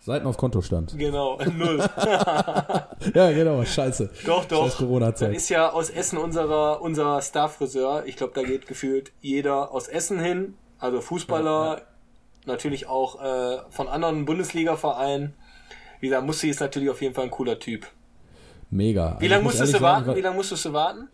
[0.00, 0.94] Seiten auf Kontostand.
[0.96, 1.78] Genau, Null.
[3.14, 4.10] Ja, genau, scheiße.
[4.26, 4.64] doch, doch.
[4.64, 5.30] Scheiß Corona-Zeit.
[5.30, 8.04] Da ist ja aus Essen unserer, unser Star-Friseur.
[8.06, 10.54] Ich glaube, da geht gefühlt jeder aus Essen hin.
[10.78, 11.82] Also Fußballer,
[12.48, 15.34] natürlich auch äh, von anderen Bundesliga-Vereinen.
[16.00, 17.86] Wie gesagt, Musti ist natürlich auf jeden Fall ein cooler Typ.
[18.70, 19.16] Mega.
[19.18, 20.14] Wie Also lange musstest du warten?
[20.16, 21.08] Wie lange musstest du warten?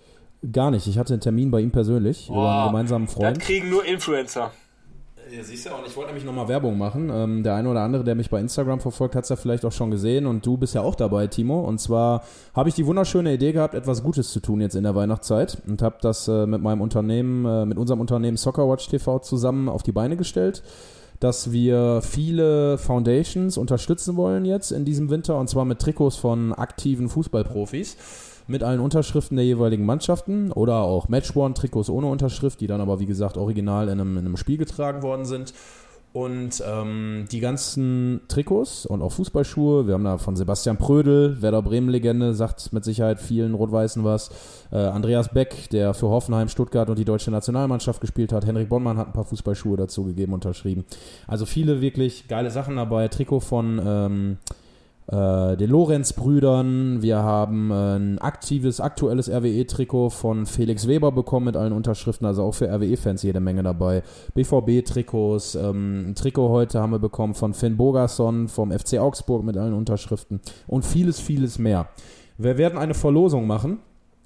[0.53, 0.87] Gar nicht.
[0.87, 3.37] Ich hatte einen Termin bei ihm persönlich über einen gemeinsamen Freund.
[3.37, 4.51] Das kriegen nur Influencer.
[5.35, 7.11] Ja, siehst du, und ich wollte nämlich nochmal Werbung machen.
[7.11, 9.73] Ähm, der eine oder andere, der mich bei Instagram verfolgt, hat es ja vielleicht auch
[9.73, 11.61] schon gesehen und du bist ja auch dabei, Timo.
[11.61, 12.23] Und zwar
[12.55, 15.81] habe ich die wunderschöne Idee gehabt, etwas Gutes zu tun jetzt in der Weihnachtszeit und
[15.81, 19.93] habe das äh, mit meinem Unternehmen, äh, mit unserem Unternehmen Soccerwatch TV zusammen auf die
[19.93, 20.63] Beine gestellt,
[21.21, 26.53] dass wir viele Foundations unterstützen wollen jetzt in diesem Winter und zwar mit Trikots von
[26.53, 27.97] aktiven Fußballprofis
[28.47, 33.07] mit allen Unterschriften der jeweiligen Mannschaften oder auch Matchworn-Trikots ohne Unterschrift, die dann aber wie
[33.07, 35.55] gesagt original in einem, in einem Spiel getragen worden sind.
[36.15, 41.61] Und ähm, die ganzen Trikots und auch Fußballschuhe, wir haben da von Sebastian Prödel, Werder
[41.61, 44.31] Bremen-Legende, sagt mit Sicherheit vielen Rot-Weißen was.
[44.71, 48.47] Äh, Andreas Beck, der für Hoffenheim, Stuttgart und die deutsche Nationalmannschaft gespielt hat.
[48.47, 50.85] Henrik Bonnmann hat ein paar Fußballschuhe dazu gegeben, unterschrieben.
[51.27, 53.09] Also viele wirklich geile Sachen dabei.
[53.09, 54.39] Trikot von ähm,
[55.07, 57.03] äh, den Lorenz-Brüdern.
[57.03, 62.43] Wir haben äh, ein aktives, aktuelles RWE-Trikot von Felix Weber bekommen mit allen Unterschriften, also
[62.45, 64.03] auch für RWE-Fans jede Menge dabei.
[64.35, 69.57] BVB-Trikots, ähm, ein Trikot heute haben wir bekommen von Finn Bogerson vom FC Augsburg mit
[69.57, 71.89] allen Unterschriften und vieles, vieles mehr.
[72.39, 73.81] Wir werden eine Verlosung machen.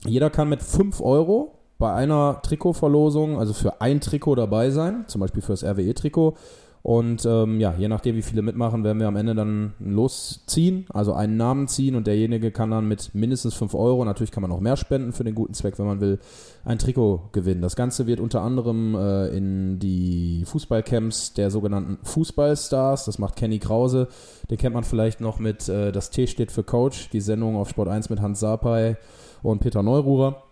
[0.06, 5.20] Jeder kann mit 5 Euro bei einer Trikotverlosung, also für ein Trikot dabei sein, zum
[5.20, 6.34] Beispiel für das RWE-Trikot.
[6.82, 11.12] Und ähm, ja, je nachdem, wie viele mitmachen, werden wir am Ende dann losziehen, also
[11.12, 14.60] einen Namen ziehen und derjenige kann dann mit mindestens 5 Euro, natürlich kann man auch
[14.60, 16.18] mehr spenden für den guten Zweck, wenn man will,
[16.64, 17.62] ein Trikot gewinnen.
[17.62, 23.58] Das Ganze wird unter anderem äh, in die Fußballcamps der sogenannten Fußballstars, das macht Kenny
[23.58, 24.08] Krause,
[24.50, 27.68] den kennt man vielleicht noch mit äh, Das T steht für Coach, die Sendung auf
[27.68, 28.96] Sport 1 mit Hans Sapai
[29.42, 30.47] und Peter Neururer.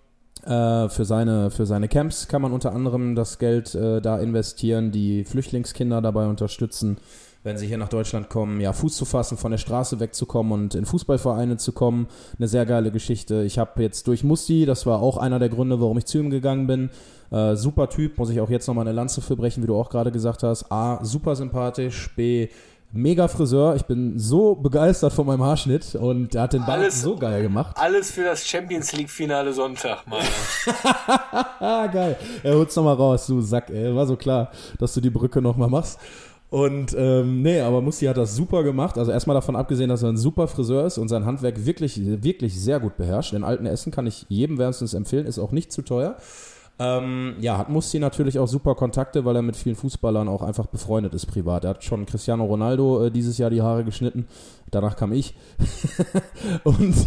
[0.47, 4.92] Äh, für, seine, für seine Camps kann man unter anderem das Geld äh, da investieren,
[4.92, 6.99] die Flüchtlingskinder dabei unterstützen,
[7.42, 10.74] wenn sie hier nach Deutschland kommen, ja, Fuß zu fassen, von der Straße wegzukommen und
[10.76, 12.07] in Fußballvereine zu kommen.
[12.38, 13.42] Eine sehr geile Geschichte.
[13.42, 16.30] Ich habe jetzt durch Musti, das war auch einer der Gründe, warum ich zu ihm
[16.30, 16.90] gegangen bin.
[17.32, 19.90] Äh, super Typ, muss ich auch jetzt nochmal eine Lanze für brechen, wie du auch
[19.90, 20.70] gerade gesagt hast.
[20.70, 22.49] A, super sympathisch, B,
[22.93, 23.76] mega Friseur.
[23.76, 27.43] Ich bin so begeistert von meinem Haarschnitt und er hat den Bart Alles- so geil
[27.43, 27.76] gemacht.
[27.78, 30.22] Alles für das Champions League-Finale Sonntag, Mann.
[31.93, 32.16] Geil.
[32.43, 33.95] Er holt's nochmal raus, du Sack, ey.
[33.95, 35.99] War so klar, dass du die Brücke nochmal machst.
[36.49, 38.97] Und ähm, nee, aber Musti hat das super gemacht.
[38.99, 42.59] Also erstmal davon abgesehen, dass er ein super Friseur ist und sein Handwerk wirklich, wirklich
[42.59, 43.32] sehr gut beherrscht.
[43.32, 46.16] Den alten Essen kann ich jedem wärmstens empfehlen, ist auch nicht zu teuer.
[46.79, 50.66] Ähm, ja, hat Musti natürlich auch super Kontakte, weil er mit vielen Fußballern auch einfach
[50.66, 51.64] befreundet ist privat.
[51.64, 54.29] Er hat schon Cristiano Ronaldo äh, dieses Jahr die Haare geschnitten.
[54.70, 55.35] Danach kam ich.
[56.64, 56.95] und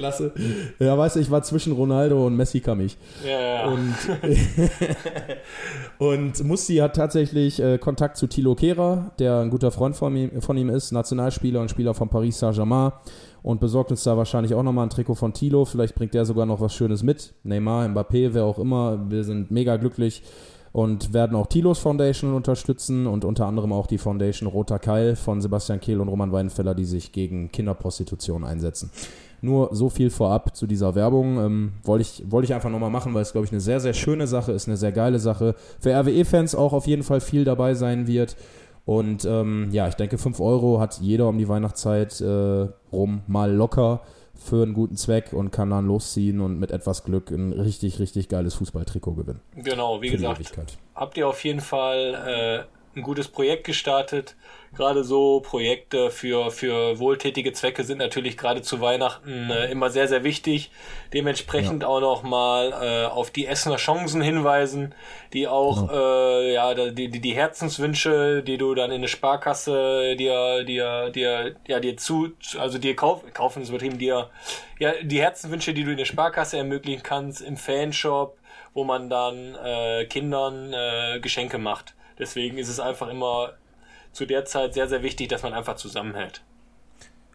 [0.00, 0.32] Klasse.
[0.78, 2.96] Ja, weißt du, ich war zwischen Ronaldo und Messi kam ich.
[3.24, 3.64] Ja, ja.
[3.66, 3.94] Und,
[5.98, 10.40] und Musti hat tatsächlich äh, Kontakt zu Thilo Kehrer, der ein guter Freund von ihm,
[10.40, 12.92] von ihm ist, Nationalspieler und Spieler von Paris Saint-Germain
[13.42, 15.64] und besorgt uns da wahrscheinlich auch nochmal ein Trikot von Thilo.
[15.64, 17.34] Vielleicht bringt der sogar noch was Schönes mit.
[17.42, 19.10] Neymar, Mbappé, wer auch immer.
[19.10, 20.22] Wir sind mega glücklich
[20.72, 25.40] und werden auch Tilos Foundation unterstützen und unter anderem auch die Foundation Roter Keil von
[25.40, 28.90] Sebastian Kehl und Roman Weidenfeller, die sich gegen Kinderprostitution einsetzen.
[29.42, 31.38] Nur so viel vorab zu dieser Werbung.
[31.38, 33.94] Ähm, Wollte ich, wollte ich einfach nochmal machen, weil es, glaube ich, eine sehr, sehr
[33.94, 35.54] schöne Sache ist, eine sehr geile Sache.
[35.80, 38.36] Für RWE-Fans auch auf jeden Fall viel dabei sein wird.
[38.84, 43.52] Und ähm, ja, ich denke, 5 Euro hat jeder um die Weihnachtszeit äh, rum mal
[43.52, 44.00] locker
[44.34, 48.28] für einen guten Zweck und kann dann losziehen und mit etwas Glück ein richtig, richtig
[48.28, 49.40] geiles Fußballtrikot gewinnen.
[49.54, 54.34] Genau, wie gesagt, habt ihr auf jeden Fall äh, ein gutes Projekt gestartet.
[54.76, 60.06] Gerade so Projekte für, für wohltätige Zwecke sind natürlich gerade zu Weihnachten äh, immer sehr,
[60.06, 60.70] sehr wichtig.
[61.12, 64.94] Dementsprechend auch nochmal äh, auf die Essener Chancen hinweisen,
[65.32, 65.92] die auch Genau.
[65.92, 71.56] äh, ja die, die, die Herzenswünsche, die du dann in der Sparkasse dir, dir, dir,
[71.66, 74.30] ja, dir zu, also dir kauf, kaufen ist übertrieben, dir,
[74.78, 78.38] ja, die Herzenswünsche, die du in der Sparkasse ermöglichen kannst, im Fanshop,
[78.72, 81.94] wo man dann äh, Kindern äh, Geschenke macht.
[82.20, 83.54] Deswegen ist es einfach immer
[84.12, 86.42] zu der Zeit sehr, sehr wichtig, dass man einfach zusammenhält.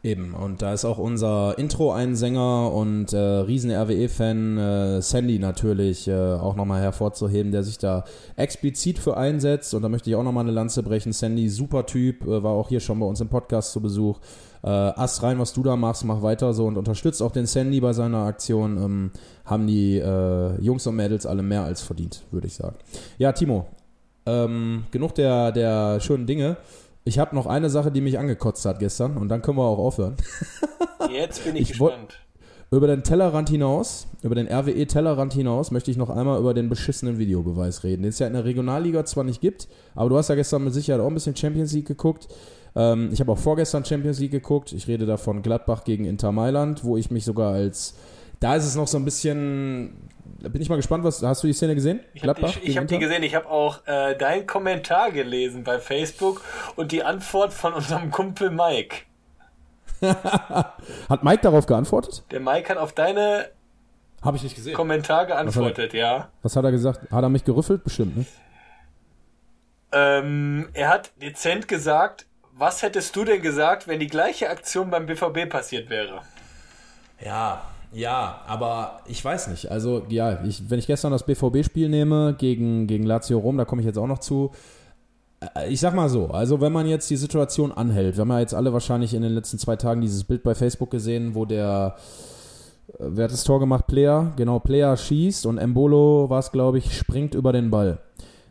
[0.05, 6.55] Eben, und da ist auch unser Intro-Einsänger und äh, Riesen-RWE-Fan äh, Sandy natürlich äh, auch
[6.55, 8.03] nochmal hervorzuheben, der sich da
[8.35, 9.73] explizit für einsetzt.
[9.73, 11.11] Und da möchte ich auch nochmal eine Lanze brechen.
[11.11, 14.19] Sandy, super Typ, äh, war auch hier schon bei uns im Podcast zu Besuch.
[14.63, 17.81] Äh, Ast rein, was du da machst, mach weiter so und unterstützt auch den Sandy
[17.81, 18.77] bei seiner Aktion.
[18.77, 19.11] Ähm,
[19.43, 22.75] haben die äh, Jungs und Mädels alle mehr als verdient, würde ich sagen.
[23.17, 23.65] Ja, Timo,
[24.25, 26.57] ähm, genug der, der schönen Dinge.
[27.03, 29.77] Ich habe noch eine Sache, die mich angekotzt hat gestern und dann können wir auch
[29.77, 30.15] aufhören.
[31.11, 32.21] Jetzt bin ich, Ich gespannt.
[32.71, 37.19] Über den Tellerrand hinaus, über den RWE-Tellerrand hinaus, möchte ich noch einmal über den beschissenen
[37.19, 40.35] Videobeweis reden, den es ja in der Regionalliga zwar nicht gibt, aber du hast ja
[40.35, 42.27] gestern mit Sicherheit auch ein bisschen Champions League geguckt.
[42.75, 44.73] Ähm, ich habe auch vorgestern Champions League geguckt.
[44.73, 47.95] Ich rede da von Gladbach gegen Inter Mailand, wo ich mich sogar als.
[48.39, 49.93] Da ist es noch so ein bisschen.
[50.39, 51.21] Da bin ich mal gespannt, was.
[51.23, 51.99] Hast du die Szene gesehen?
[52.13, 55.79] Ich habe die, ich hab die gesehen, ich habe auch äh, deinen Kommentar gelesen bei
[55.79, 56.41] Facebook
[56.75, 58.97] und die Antwort von unserem Kumpel Mike.
[60.01, 62.23] Hat Mike darauf geantwortet?
[62.31, 63.49] Der Mike hat auf deine
[64.21, 64.75] Habe ich nicht gesehen.
[64.75, 66.29] Kommentar geantwortet, ja.
[66.41, 67.09] Was hat er gesagt?
[67.09, 67.83] Hat er mich gerüffelt?
[67.83, 68.25] Bestimmt, ne?
[69.93, 75.05] Ähm, er hat dezent gesagt, was hättest du denn gesagt, wenn die gleiche Aktion beim
[75.05, 76.21] BVB passiert wäre?
[77.23, 77.61] Ja,
[77.93, 79.71] ja, aber ich weiß nicht.
[79.71, 83.81] Also, ja, ich, wenn ich gestern das BVB-Spiel nehme gegen, gegen Lazio Rom, da komme
[83.81, 84.51] ich jetzt auch noch zu.
[85.55, 88.39] Äh, Ich sag mal so, also wenn man jetzt die Situation anhält, wir haben ja
[88.39, 91.95] jetzt alle wahrscheinlich in den letzten zwei Tagen dieses Bild bei Facebook gesehen, wo der,
[92.89, 93.87] äh, wer hat das Tor gemacht?
[93.87, 97.99] Player, genau, Player schießt und Embolo, war es glaube ich, springt über den Ball.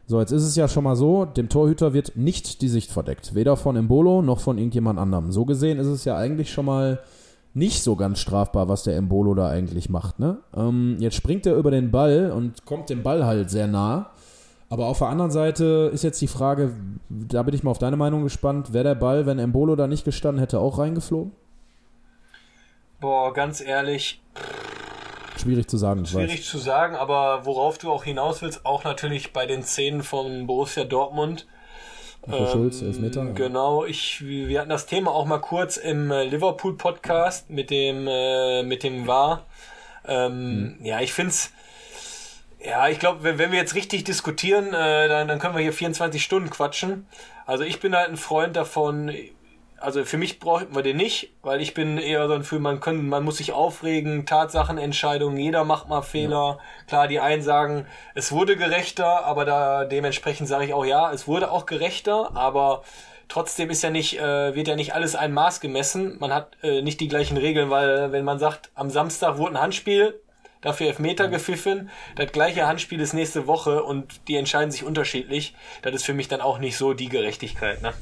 [0.07, 3.35] So, jetzt ist es ja schon mal so, dem Torhüter wird nicht die Sicht verdeckt.
[3.35, 5.33] Weder von Embolo noch von irgendjemand anderem.
[5.33, 7.01] So gesehen ist es ja eigentlich schon mal
[7.55, 10.19] nicht so ganz strafbar, was der Embolo da eigentlich macht.
[10.19, 10.39] Ne?
[10.57, 14.11] Ähm, jetzt springt er über den Ball und kommt dem Ball halt sehr nah.
[14.69, 16.75] Aber auf der anderen Seite ist jetzt die Frage,
[17.09, 20.05] da bin ich mal auf deine Meinung gespannt, wäre der Ball, wenn Embolo da nicht
[20.05, 21.33] gestanden hätte, auch reingeflogen?
[23.01, 24.21] Boah, ganz ehrlich,
[25.37, 26.47] Schwierig zu sagen, schwierig weiß.
[26.47, 30.85] zu sagen, aber worauf du auch hinaus willst, auch natürlich bei den Szenen von Borussia
[30.85, 31.47] Dortmund.
[32.27, 33.25] Nico Schulz, Elfmeter.
[33.25, 33.33] ja.
[33.33, 38.63] Genau, ich, wir hatten das Thema auch mal kurz im äh, Liverpool-Podcast mit dem, äh,
[38.63, 39.45] mit dem VAR.
[40.07, 40.85] Ähm, Mhm.
[40.85, 41.53] Ja, ich find's,
[42.65, 45.73] ja, ich glaube, wenn, wenn wir jetzt richtig diskutieren, äh, dann, dann können wir hier
[45.73, 47.07] 24 Stunden quatschen.
[47.47, 49.13] Also ich bin halt ein Freund davon,
[49.85, 52.81] also für mich brauchen wir den nicht, weil ich bin eher so ein für man
[52.81, 56.59] können, man muss sich aufregen, Tatsachenentscheidungen, jeder macht mal Fehler.
[56.89, 61.29] Klar, die einen sagen, es wurde gerechter, aber da dementsprechend sage ich auch ja, es
[61.29, 62.83] wurde auch gerechter, aber
[63.29, 66.17] trotzdem ist ja nicht, äh, wird ja nicht alles ein Maß gemessen.
[66.19, 69.61] Man hat äh, nicht die gleichen Regeln, weil wenn man sagt, am Samstag wurde ein
[69.61, 70.19] Handspiel,
[70.63, 75.95] dafür Elfmeter gepfiffen, das gleiche Handspiel ist nächste Woche und die entscheiden sich unterschiedlich, das
[75.95, 77.93] ist für mich dann auch nicht so die Gerechtigkeit, ne?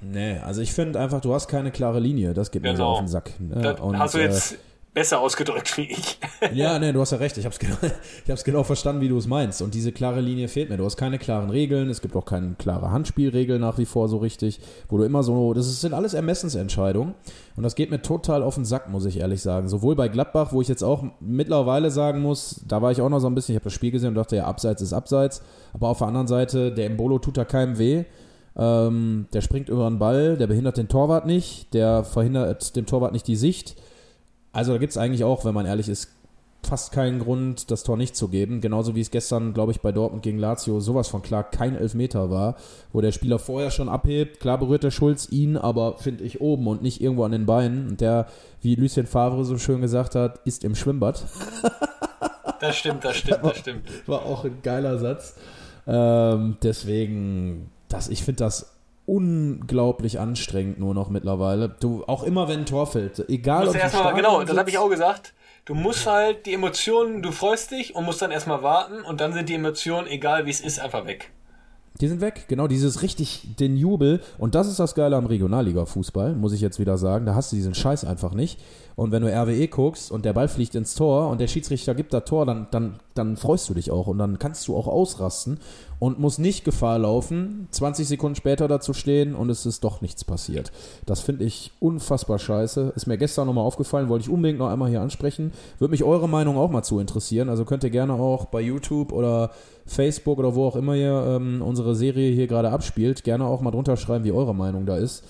[0.00, 2.90] Nee, also ich finde einfach, du hast keine klare Linie, das geht mir so Genau.
[2.92, 3.32] auf den Sack.
[3.40, 3.76] Ne?
[3.76, 4.56] Und, hast du äh, jetzt
[4.94, 6.18] besser ausgedrückt wie ich.
[6.54, 7.36] Ja, nee, du hast ja recht.
[7.36, 7.76] Ich habe es genau,
[8.24, 9.60] ich hab's genau verstanden, wie du es meinst.
[9.60, 10.76] Und diese klare Linie fehlt mir.
[10.76, 11.90] Du hast keine klaren Regeln.
[11.90, 15.52] Es gibt auch keine klare Handspielregel nach wie vor so richtig, wo du immer so,
[15.52, 17.14] das ist, sind alles Ermessensentscheidungen.
[17.56, 19.68] Und das geht mir total auf den Sack, muss ich ehrlich sagen.
[19.68, 23.18] Sowohl bei Gladbach, wo ich jetzt auch mittlerweile sagen muss, da war ich auch noch
[23.20, 25.42] so ein bisschen, ich habe das Spiel gesehen und dachte, ja, Abseits ist Abseits.
[25.72, 28.04] Aber auf der anderen Seite, der Embolo tut da keinem weh.
[28.58, 33.12] Ähm, der springt über den Ball, der behindert den Torwart nicht, der verhindert dem Torwart
[33.12, 33.76] nicht die Sicht.
[34.52, 36.08] Also da gibt es eigentlich auch, wenn man ehrlich ist,
[36.62, 38.60] fast keinen Grund, das Tor nicht zu geben.
[38.60, 42.30] Genauso wie es gestern, glaube ich, bei Dortmund gegen Lazio sowas von klar kein Elfmeter
[42.30, 42.56] war,
[42.92, 44.40] wo der Spieler vorher schon abhebt.
[44.40, 47.88] Klar berührt der Schulz ihn, aber finde ich oben und nicht irgendwo an den Beinen.
[47.88, 48.26] Und der,
[48.60, 51.24] wie Lucien Favre so schön gesagt hat, ist im Schwimmbad.
[52.60, 54.08] Das stimmt, das stimmt, das stimmt.
[54.08, 55.36] War auch ein geiler Satz.
[55.86, 58.74] Ähm, deswegen, das, ich finde das
[59.06, 61.74] unglaublich anstrengend nur noch mittlerweile.
[61.80, 64.68] Du, auch immer wenn ein Tor fällt, egal Du ob erstmal, stark genau, das habe
[64.68, 65.32] ich auch gesagt.
[65.64, 69.32] Du musst halt die Emotionen, du freust dich und musst dann erstmal warten und dann
[69.32, 71.30] sind die Emotionen, egal wie es ist, einfach weg.
[72.00, 74.20] Die sind weg, genau, dieses richtig, den Jubel.
[74.38, 77.26] Und das ist das Geile am Regionalliga-Fußball, muss ich jetzt wieder sagen.
[77.26, 78.60] Da hast du diesen Scheiß einfach nicht.
[78.94, 82.12] Und wenn du RWE guckst und der Ball fliegt ins Tor und der Schiedsrichter gibt
[82.12, 85.58] das Tor, dann, dann, dann freust du dich auch und dann kannst du auch ausrasten
[85.98, 90.24] und musst nicht Gefahr laufen, 20 Sekunden später dazu stehen und es ist doch nichts
[90.24, 90.70] passiert.
[91.06, 92.92] Das finde ich unfassbar scheiße.
[92.94, 95.52] Ist mir gestern nochmal aufgefallen, wollte ich unbedingt noch einmal hier ansprechen.
[95.78, 97.48] Würde mich eure Meinung auch mal zu interessieren.
[97.48, 99.50] Also könnt ihr gerne auch bei YouTube oder
[99.86, 103.70] Facebook oder wo auch immer ihr ähm, unsere Serie hier gerade abspielt, gerne auch mal
[103.70, 105.24] drunter schreiben, wie eure Meinung da ist.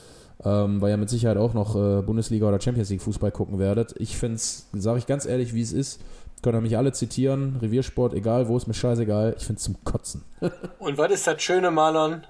[0.44, 3.94] Ähm, weil ihr mit Sicherheit auch noch äh, Bundesliga oder Champions League Fußball gucken werdet.
[3.98, 6.00] Ich finde es, sage ich ganz ehrlich, wie es ist.
[6.42, 7.58] Könnt ihr mich alle zitieren.
[7.60, 9.34] Reviersport, egal wo, ist mir scheißegal.
[9.36, 10.24] Ich finde es zum Kotzen.
[10.78, 12.24] Und was ist das Schöne, Marlon?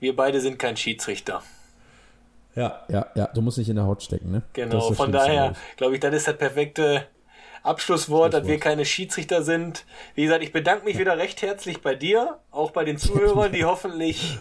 [0.00, 1.42] Wir beide sind kein Schiedsrichter.
[2.54, 3.26] Ja, ja, ja.
[3.34, 4.42] Du musst nicht in der Haut stecken, ne?
[4.52, 7.06] Genau, von daher glaub glaube ich, das ist das perfekte
[7.62, 9.84] Abschlusswort, dass wir keine Schiedsrichter sind.
[10.14, 13.64] Wie gesagt, ich bedanke mich wieder recht herzlich bei dir, auch bei den Zuhörern, die
[13.64, 14.38] hoffentlich ich.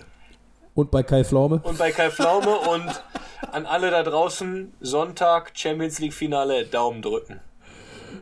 [0.76, 1.60] Und bei Kai Pflaume?
[1.64, 3.04] und bei Kai Pflaume und
[3.52, 7.40] an alle da draußen Sonntag Champions League Finale Daumen drücken.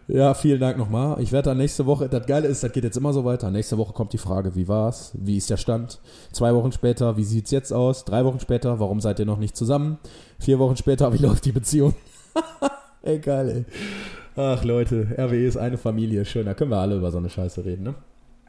[0.08, 1.20] Ja, vielen Dank nochmal.
[1.20, 3.50] Ich werde dann nächste Woche, das Geile ist, das geht jetzt immer so weiter.
[3.50, 5.12] Nächste Woche kommt die Frage, wie war's?
[5.16, 6.00] Wie ist der Stand?
[6.32, 8.06] Zwei Wochen später, wie sieht's jetzt aus?
[8.06, 9.98] Drei Wochen später, warum seid ihr noch nicht zusammen?
[10.40, 11.96] Vier Wochen später, wie läuft die Beziehung?
[13.02, 13.66] ey, geil, ey.
[14.36, 16.24] Ach Leute, RWE ist eine Familie.
[16.26, 17.96] Schön, da können wir alle über so eine Scheiße reden, ne?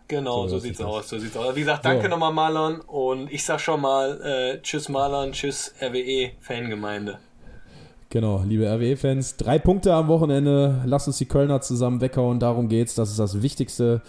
[0.09, 1.57] Genau, So so, sieht's aus, so sieht's aus.
[1.57, 2.09] Wie gesagt, danke So.
[2.11, 7.19] nochmal Marlon und ich sag schon mal äh, Tschüss Marlon, Tschüss RWE Fangemeinde.
[8.11, 10.83] Genau, liebe RWE-Fans, drei Punkte am Wochenende.
[10.87, 12.39] Lasst uns die Kölner zusammen weghauen.
[12.39, 12.95] Darum geht's.
[12.95, 14.01] Das ist das Wichtigste.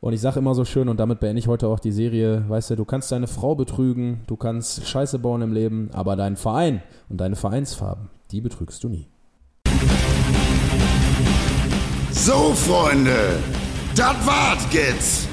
[0.00, 2.70] Und ich sage immer so schön, und damit beende ich heute auch die Serie, weißt
[2.70, 6.82] du, du kannst deine Frau betrügen, du kannst Scheiße bauen im Leben, aber deinen Verein
[7.08, 9.08] und deine Vereinsfarben, die betrügst du nie.
[12.10, 13.38] So, Freunde,
[13.96, 15.28] das war's jetzt.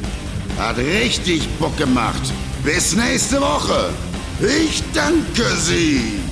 [0.58, 2.32] Hat richtig Bock gemacht.
[2.64, 3.90] Bis nächste Woche.
[4.40, 6.23] Ich danke Sie.